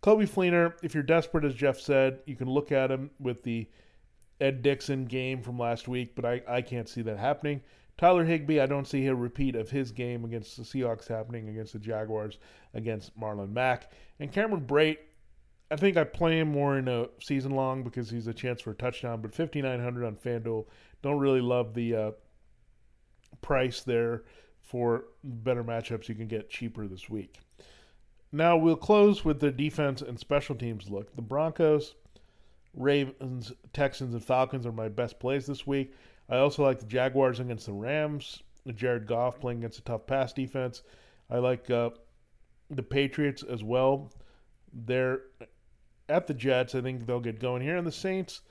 Coby 0.03 0.27
Fleener, 0.27 0.73
if 0.83 0.93
you're 0.93 1.03
desperate, 1.03 1.45
as 1.45 1.55
Jeff 1.55 1.79
said, 1.79 2.19
you 2.25 2.35
can 2.35 2.49
look 2.49 2.71
at 2.71 2.91
him 2.91 3.11
with 3.19 3.43
the 3.43 3.67
Ed 4.39 4.61
Dickson 4.61 5.05
game 5.05 5.41
from 5.41 5.57
last 5.57 5.87
week, 5.87 6.15
but 6.15 6.25
I, 6.25 6.41
I 6.47 6.61
can't 6.61 6.89
see 6.89 7.01
that 7.03 7.17
happening. 7.17 7.61
Tyler 7.97 8.25
Higbee, 8.25 8.59
I 8.59 8.65
don't 8.65 8.87
see 8.87 9.05
a 9.07 9.15
repeat 9.15 9.55
of 9.55 9.69
his 9.69 9.91
game 9.91 10.25
against 10.25 10.57
the 10.57 10.63
Seahawks 10.63 11.07
happening 11.07 11.47
against 11.47 11.73
the 11.73 11.79
Jaguars 11.79 12.37
against 12.73 13.17
Marlon 13.17 13.53
Mack. 13.53 13.91
And 14.19 14.31
Cameron 14.31 14.65
Brate, 14.65 14.97
I 15.71 15.77
think 15.77 15.95
I 15.95 16.03
play 16.03 16.39
him 16.39 16.51
more 16.51 16.77
in 16.77 16.89
a 16.89 17.07
season 17.21 17.51
long 17.51 17.83
because 17.83 18.09
he's 18.09 18.27
a 18.27 18.33
chance 18.33 18.61
for 18.61 18.71
a 18.71 18.75
touchdown, 18.75 19.21
but 19.21 19.33
5,900 19.33 20.05
on 20.05 20.15
FanDuel. 20.17 20.65
Don't 21.01 21.19
really 21.19 21.41
love 21.41 21.73
the 21.73 21.95
uh, 21.95 22.11
price 23.41 23.81
there 23.81 24.23
for 24.61 25.05
better 25.23 25.63
matchups 25.63 26.09
you 26.09 26.15
can 26.15 26.27
get 26.27 26.49
cheaper 26.49 26.87
this 26.87 27.09
week. 27.09 27.39
Now 28.31 28.57
we'll 28.57 28.75
close 28.75 29.23
with 29.23 29.39
the 29.39 29.51
defense 29.51 30.01
and 30.01 30.19
special 30.19 30.55
teams 30.55 30.89
look. 30.89 31.15
The 31.15 31.21
Broncos, 31.21 31.95
Ravens, 32.75 33.53
Texans, 33.73 34.13
and 34.13 34.23
Falcons 34.23 34.65
are 34.65 34.71
my 34.71 34.89
best 34.89 35.19
plays 35.19 35.45
this 35.45 35.65
week. 35.65 35.93
I 36.29 36.37
also 36.37 36.63
like 36.63 36.79
the 36.79 36.85
Jaguars 36.85 37.39
against 37.39 37.65
the 37.67 37.73
Rams. 37.73 38.43
Jared 38.73 39.05
Goff 39.07 39.39
playing 39.39 39.59
against 39.59 39.79
a 39.79 39.83
tough 39.83 40.07
pass 40.07 40.33
defense. 40.33 40.81
I 41.29 41.37
like 41.37 41.69
uh, 41.69 41.91
the 42.69 42.83
Patriots 42.83 43.43
as 43.43 43.63
well. 43.63 44.11
They're 44.73 45.21
at 46.09 46.27
the 46.27 46.33
Jets. 46.33 46.75
I 46.75 46.81
think 46.81 47.05
they'll 47.05 47.19
get 47.19 47.39
going 47.39 47.61
here. 47.61 47.77
And 47.77 47.85
the 47.85 47.91
Saints, 47.91 48.41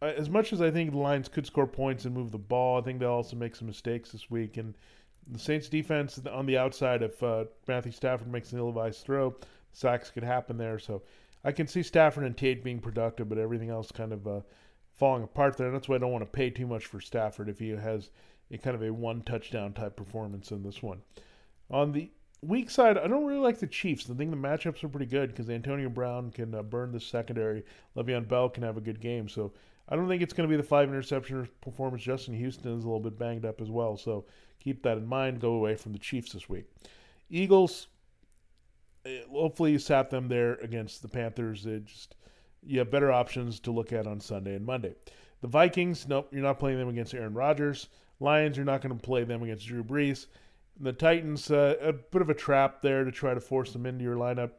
uh, 0.00 0.12
as 0.16 0.30
much 0.30 0.52
as 0.52 0.60
I 0.60 0.70
think 0.70 0.92
the 0.92 0.98
Lions 0.98 1.28
could 1.28 1.46
score 1.46 1.66
points 1.66 2.04
and 2.04 2.14
move 2.14 2.30
the 2.30 2.38
ball, 2.38 2.78
I 2.78 2.82
think 2.82 3.00
they'll 3.00 3.10
also 3.10 3.36
make 3.36 3.56
some 3.56 3.66
mistakes 3.66 4.12
this 4.12 4.30
week. 4.30 4.56
And 4.56 4.74
the 5.26 5.38
Saints 5.38 5.68
defense 5.68 6.20
on 6.30 6.46
the 6.46 6.58
outside, 6.58 7.02
if 7.02 7.22
uh, 7.22 7.44
Matthew 7.66 7.92
Stafford 7.92 8.30
makes 8.30 8.52
an 8.52 8.58
ill-advised 8.58 9.04
throw, 9.04 9.34
sacks 9.72 10.10
could 10.10 10.24
happen 10.24 10.56
there. 10.56 10.78
So 10.78 11.02
I 11.44 11.52
can 11.52 11.66
see 11.66 11.82
Stafford 11.82 12.24
and 12.24 12.36
Tate 12.36 12.62
being 12.62 12.80
productive, 12.80 13.28
but 13.28 13.38
everything 13.38 13.70
else 13.70 13.90
kind 13.90 14.12
of 14.12 14.26
uh, 14.26 14.40
falling 14.94 15.22
apart 15.22 15.56
there. 15.56 15.70
That's 15.70 15.88
why 15.88 15.96
I 15.96 15.98
don't 15.98 16.12
want 16.12 16.24
to 16.24 16.30
pay 16.30 16.50
too 16.50 16.66
much 16.66 16.86
for 16.86 17.00
Stafford 17.00 17.48
if 17.48 17.58
he 17.58 17.70
has 17.70 18.10
a 18.50 18.58
kind 18.58 18.76
of 18.76 18.82
a 18.82 18.92
one 18.92 19.22
touchdown 19.22 19.72
type 19.72 19.96
performance 19.96 20.50
in 20.50 20.62
this 20.62 20.82
one. 20.82 21.00
On 21.70 21.92
the 21.92 22.10
weak 22.42 22.70
side, 22.70 22.98
I 22.98 23.06
don't 23.06 23.24
really 23.24 23.40
like 23.40 23.58
the 23.58 23.66
Chiefs. 23.66 24.10
I 24.10 24.14
think 24.14 24.30
the 24.30 24.36
matchups 24.36 24.82
are 24.82 24.88
pretty 24.88 25.06
good 25.06 25.30
because 25.30 25.48
Antonio 25.48 25.88
Brown 25.88 26.30
can 26.30 26.54
uh, 26.54 26.62
burn 26.62 26.92
the 26.92 27.00
secondary. 27.00 27.64
Le'Veon 27.96 28.28
Bell 28.28 28.48
can 28.48 28.62
have 28.62 28.76
a 28.76 28.82
good 28.82 29.00
game. 29.00 29.28
So 29.28 29.52
I 29.88 29.96
don't 29.96 30.08
think 30.08 30.22
it's 30.22 30.32
going 30.32 30.48
to 30.48 30.52
be 30.52 30.60
the 30.60 30.66
five 30.66 30.88
interception 30.88 31.48
performance. 31.60 32.02
Justin 32.02 32.34
Houston 32.34 32.76
is 32.76 32.84
a 32.84 32.86
little 32.86 33.00
bit 33.00 33.18
banged 33.18 33.44
up 33.44 33.60
as 33.60 33.70
well. 33.70 33.96
So 33.96 34.24
keep 34.58 34.82
that 34.82 34.98
in 34.98 35.06
mind. 35.06 35.40
Go 35.40 35.52
away 35.52 35.76
from 35.76 35.92
the 35.92 35.98
Chiefs 35.98 36.32
this 36.32 36.48
week. 36.48 36.64
Eagles, 37.30 37.86
eh, 39.04 39.20
hopefully 39.30 39.72
you 39.72 39.78
sat 39.78 40.10
them 40.10 40.28
there 40.28 40.54
against 40.54 41.02
the 41.02 41.08
Panthers. 41.08 41.66
It 41.66 41.86
just 41.86 42.16
you 42.62 42.78
have 42.78 42.90
better 42.90 43.10
options 43.10 43.60
to 43.60 43.70
look 43.70 43.92
at 43.92 44.06
on 44.06 44.20
Sunday 44.20 44.54
and 44.54 44.66
Monday. 44.66 44.94
The 45.40 45.48
Vikings, 45.48 46.06
nope, 46.06 46.28
you're 46.30 46.42
not 46.42 46.58
playing 46.58 46.78
them 46.78 46.88
against 46.88 47.14
Aaron 47.14 47.34
Rodgers. 47.34 47.88
Lions, 48.20 48.56
you're 48.56 48.66
not 48.66 48.82
going 48.82 48.96
to 48.96 49.02
play 49.02 49.24
them 49.24 49.42
against 49.42 49.66
Drew 49.66 49.82
Brees. 49.82 50.26
And 50.76 50.86
the 50.86 50.92
Titans, 50.92 51.50
uh, 51.50 51.76
a 51.80 51.92
bit 51.92 52.20
of 52.20 52.28
a 52.28 52.34
trap 52.34 52.82
there 52.82 53.04
to 53.04 53.10
try 53.10 53.32
to 53.32 53.40
force 53.40 53.72
them 53.72 53.86
into 53.86 54.04
your 54.04 54.16
lineup 54.16 54.50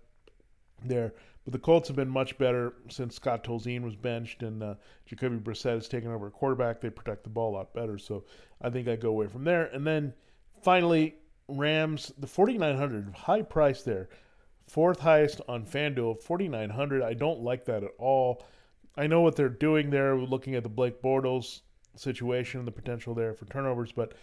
there. 0.83 1.13
But 1.43 1.53
the 1.53 1.59
Colts 1.59 1.87
have 1.87 1.95
been 1.95 2.09
much 2.09 2.37
better 2.37 2.73
since 2.89 3.15
Scott 3.15 3.43
Tolzien 3.43 3.83
was 3.83 3.95
benched 3.95 4.43
and 4.43 4.61
uh, 4.61 4.75
Jacoby 5.05 5.37
Brissett 5.37 5.75
has 5.75 5.87
taken 5.87 6.11
over 6.11 6.27
a 6.27 6.31
quarterback. 6.31 6.81
They 6.81 6.89
protect 6.89 7.23
the 7.23 7.29
ball 7.29 7.51
a 7.51 7.57
lot 7.57 7.73
better. 7.73 7.97
So 7.97 8.25
I 8.61 8.69
think 8.69 8.87
I 8.87 8.95
go 8.95 9.09
away 9.09 9.27
from 9.27 9.43
there. 9.43 9.65
And 9.65 9.85
then 9.85 10.13
finally, 10.61 11.15
Rams, 11.47 12.11
the 12.17 12.27
4,900, 12.27 13.13
high 13.15 13.41
price 13.41 13.81
there. 13.81 14.09
Fourth 14.71 15.01
highest 15.01 15.41
on 15.49 15.65
FanDuel, 15.65 16.21
4,900. 16.21 17.03
I 17.03 17.13
don't 17.13 17.41
like 17.41 17.65
that 17.65 17.83
at 17.83 17.91
all. 17.97 18.41
I 18.95 19.05
know 19.05 19.19
what 19.19 19.35
they're 19.35 19.49
doing 19.49 19.89
there, 19.89 20.15
looking 20.15 20.55
at 20.55 20.63
the 20.63 20.69
Blake 20.69 21.01
Bortles 21.01 21.59
situation, 21.97 22.61
and 22.61 22.67
the 22.67 22.71
potential 22.71 23.13
there 23.13 23.33
for 23.33 23.43
turnovers, 23.47 23.91
but 23.91 24.13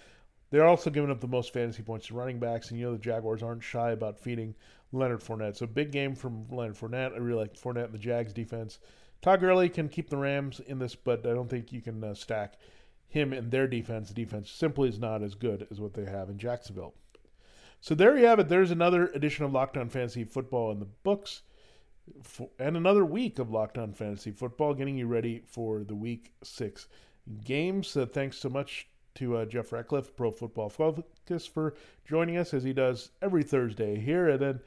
they're 0.49 0.65
also 0.65 0.89
giving 0.89 1.11
up 1.11 1.21
the 1.21 1.29
most 1.29 1.53
fantasy 1.53 1.83
points 1.83 2.07
to 2.07 2.15
running 2.15 2.39
backs, 2.39 2.71
and 2.71 2.81
you 2.81 2.87
know 2.87 2.93
the 2.93 2.99
Jaguars 2.99 3.43
aren't 3.43 3.63
shy 3.63 3.91
about 3.91 4.19
feeding 4.19 4.55
Leonard 4.91 5.21
Fournette. 5.21 5.59
So 5.59 5.67
big 5.67 5.93
game 5.93 6.15
from 6.15 6.49
Leonard 6.49 6.79
Fournette. 6.79 7.13
I 7.13 7.19
really 7.19 7.41
like 7.41 7.53
Fournette 7.53 7.85
and 7.85 7.93
the 7.93 7.99
Jags 7.99 8.33
defense. 8.33 8.79
Todd 9.21 9.41
Gurley 9.41 9.69
can 9.69 9.91
keep 9.91 10.09
the 10.09 10.17
Rams 10.17 10.61
in 10.61 10.79
this, 10.79 10.95
but 10.95 11.27
I 11.27 11.35
don't 11.35 11.51
think 11.51 11.75
you 11.75 11.83
can 11.83 12.03
uh, 12.03 12.15
stack 12.15 12.55
him 13.07 13.35
and 13.35 13.51
their 13.51 13.69
defense. 13.69 14.09
The 14.09 14.15
defense 14.15 14.51
simply 14.51 14.89
is 14.89 14.99
not 14.99 15.23
as 15.23 15.35
good 15.35 15.67
as 15.71 15.79
what 15.79 15.93
they 15.93 16.07
have 16.07 16.31
in 16.31 16.39
Jacksonville. 16.39 16.95
So 17.81 17.95
there 17.95 18.19
you 18.19 18.27
have 18.27 18.39
it. 18.39 18.49
There's 18.49 18.71
another 18.71 19.07
edition 19.09 19.45
of 19.45 19.53
Locked 19.53 19.77
On 19.77 19.89
Fantasy 19.89 20.25
Football 20.25 20.73
in 20.73 20.81
the 20.81 20.89
books. 21.05 21.43
for, 22.23 22.51
and 22.59 22.77
another 22.77 23.05
week 23.05 23.39
of 23.39 23.51
Locked 23.51 23.79
On 23.79 23.93
Fantasy 23.93 24.31
Football, 24.31 24.75
getting 24.75 24.97
you 24.97 25.07
ready 25.07 25.43
for 25.47 25.85
the 25.85 25.95
Week 25.95 26.33
Six 26.43 26.89
games. 27.45 27.97
Uh, 27.97 28.07
thanks 28.07 28.39
so 28.39 28.49
much 28.49 28.89
to 29.15 29.37
uh, 29.37 29.45
Jeff 29.45 29.73
Ratcliffe, 29.73 30.15
Pro 30.17 30.31
Football 30.31 30.69
Focus, 30.69 31.47
for 31.47 31.75
joining 32.05 32.37
us 32.37 32.55
as 32.55 32.63
he 32.63 32.73
does 32.73 33.11
every 33.23 33.43
Thursday 33.43 33.99
here. 33.99 34.29
And 34.29 34.41
then, 34.41 34.61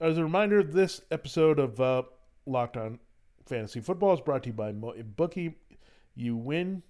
as 0.00 0.18
a 0.18 0.22
reminder, 0.22 0.62
this 0.62 1.00
episode 1.10 1.58
of 1.58 1.80
uh, 1.80 2.02
Locked 2.46 2.76
On 2.76 2.98
Fantasy 3.46 3.80
Football 3.80 4.14
is 4.14 4.20
brought 4.20 4.42
to 4.44 4.50
you 4.50 4.52
by 4.52 4.72
Bookie. 4.72 5.56
You 6.14 6.36
win, 6.36 6.82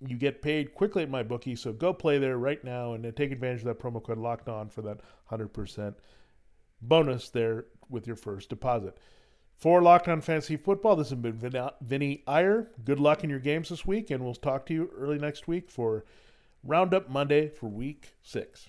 you 0.00 0.16
get 0.16 0.42
paid 0.42 0.74
quickly 0.74 1.02
at 1.02 1.10
MyBookie, 1.10 1.58
so 1.58 1.72
go 1.72 1.92
play 1.92 2.18
there 2.18 2.38
right 2.38 2.62
now 2.64 2.92
and 2.92 3.04
take 3.16 3.32
advantage 3.32 3.60
of 3.60 3.66
that 3.66 3.78
promo 3.78 4.02
code 4.02 4.18
Locked 4.18 4.48
On 4.48 4.68
for 4.68 4.82
that 4.82 5.00
hundred 5.26 5.48
percent 5.48 5.96
bonus 6.82 7.30
there 7.30 7.66
with 7.88 8.06
your 8.06 8.16
first 8.16 8.48
deposit. 8.48 8.98
For 9.56 9.80
Locked 9.82 10.08
On 10.08 10.20
Fantasy 10.20 10.56
Football, 10.56 10.96
this 10.96 11.10
has 11.10 11.18
been 11.18 11.72
Vinny 11.80 12.24
Iyer. 12.26 12.70
Good 12.84 13.00
luck 13.00 13.22
in 13.24 13.30
your 13.30 13.38
games 13.38 13.68
this 13.68 13.86
week, 13.86 14.10
and 14.10 14.24
we'll 14.24 14.34
talk 14.34 14.66
to 14.66 14.74
you 14.74 14.90
early 14.96 15.18
next 15.18 15.46
week 15.46 15.70
for 15.70 16.04
Roundup 16.64 17.08
Monday 17.08 17.48
for 17.48 17.68
Week 17.68 18.14
Six. 18.20 18.68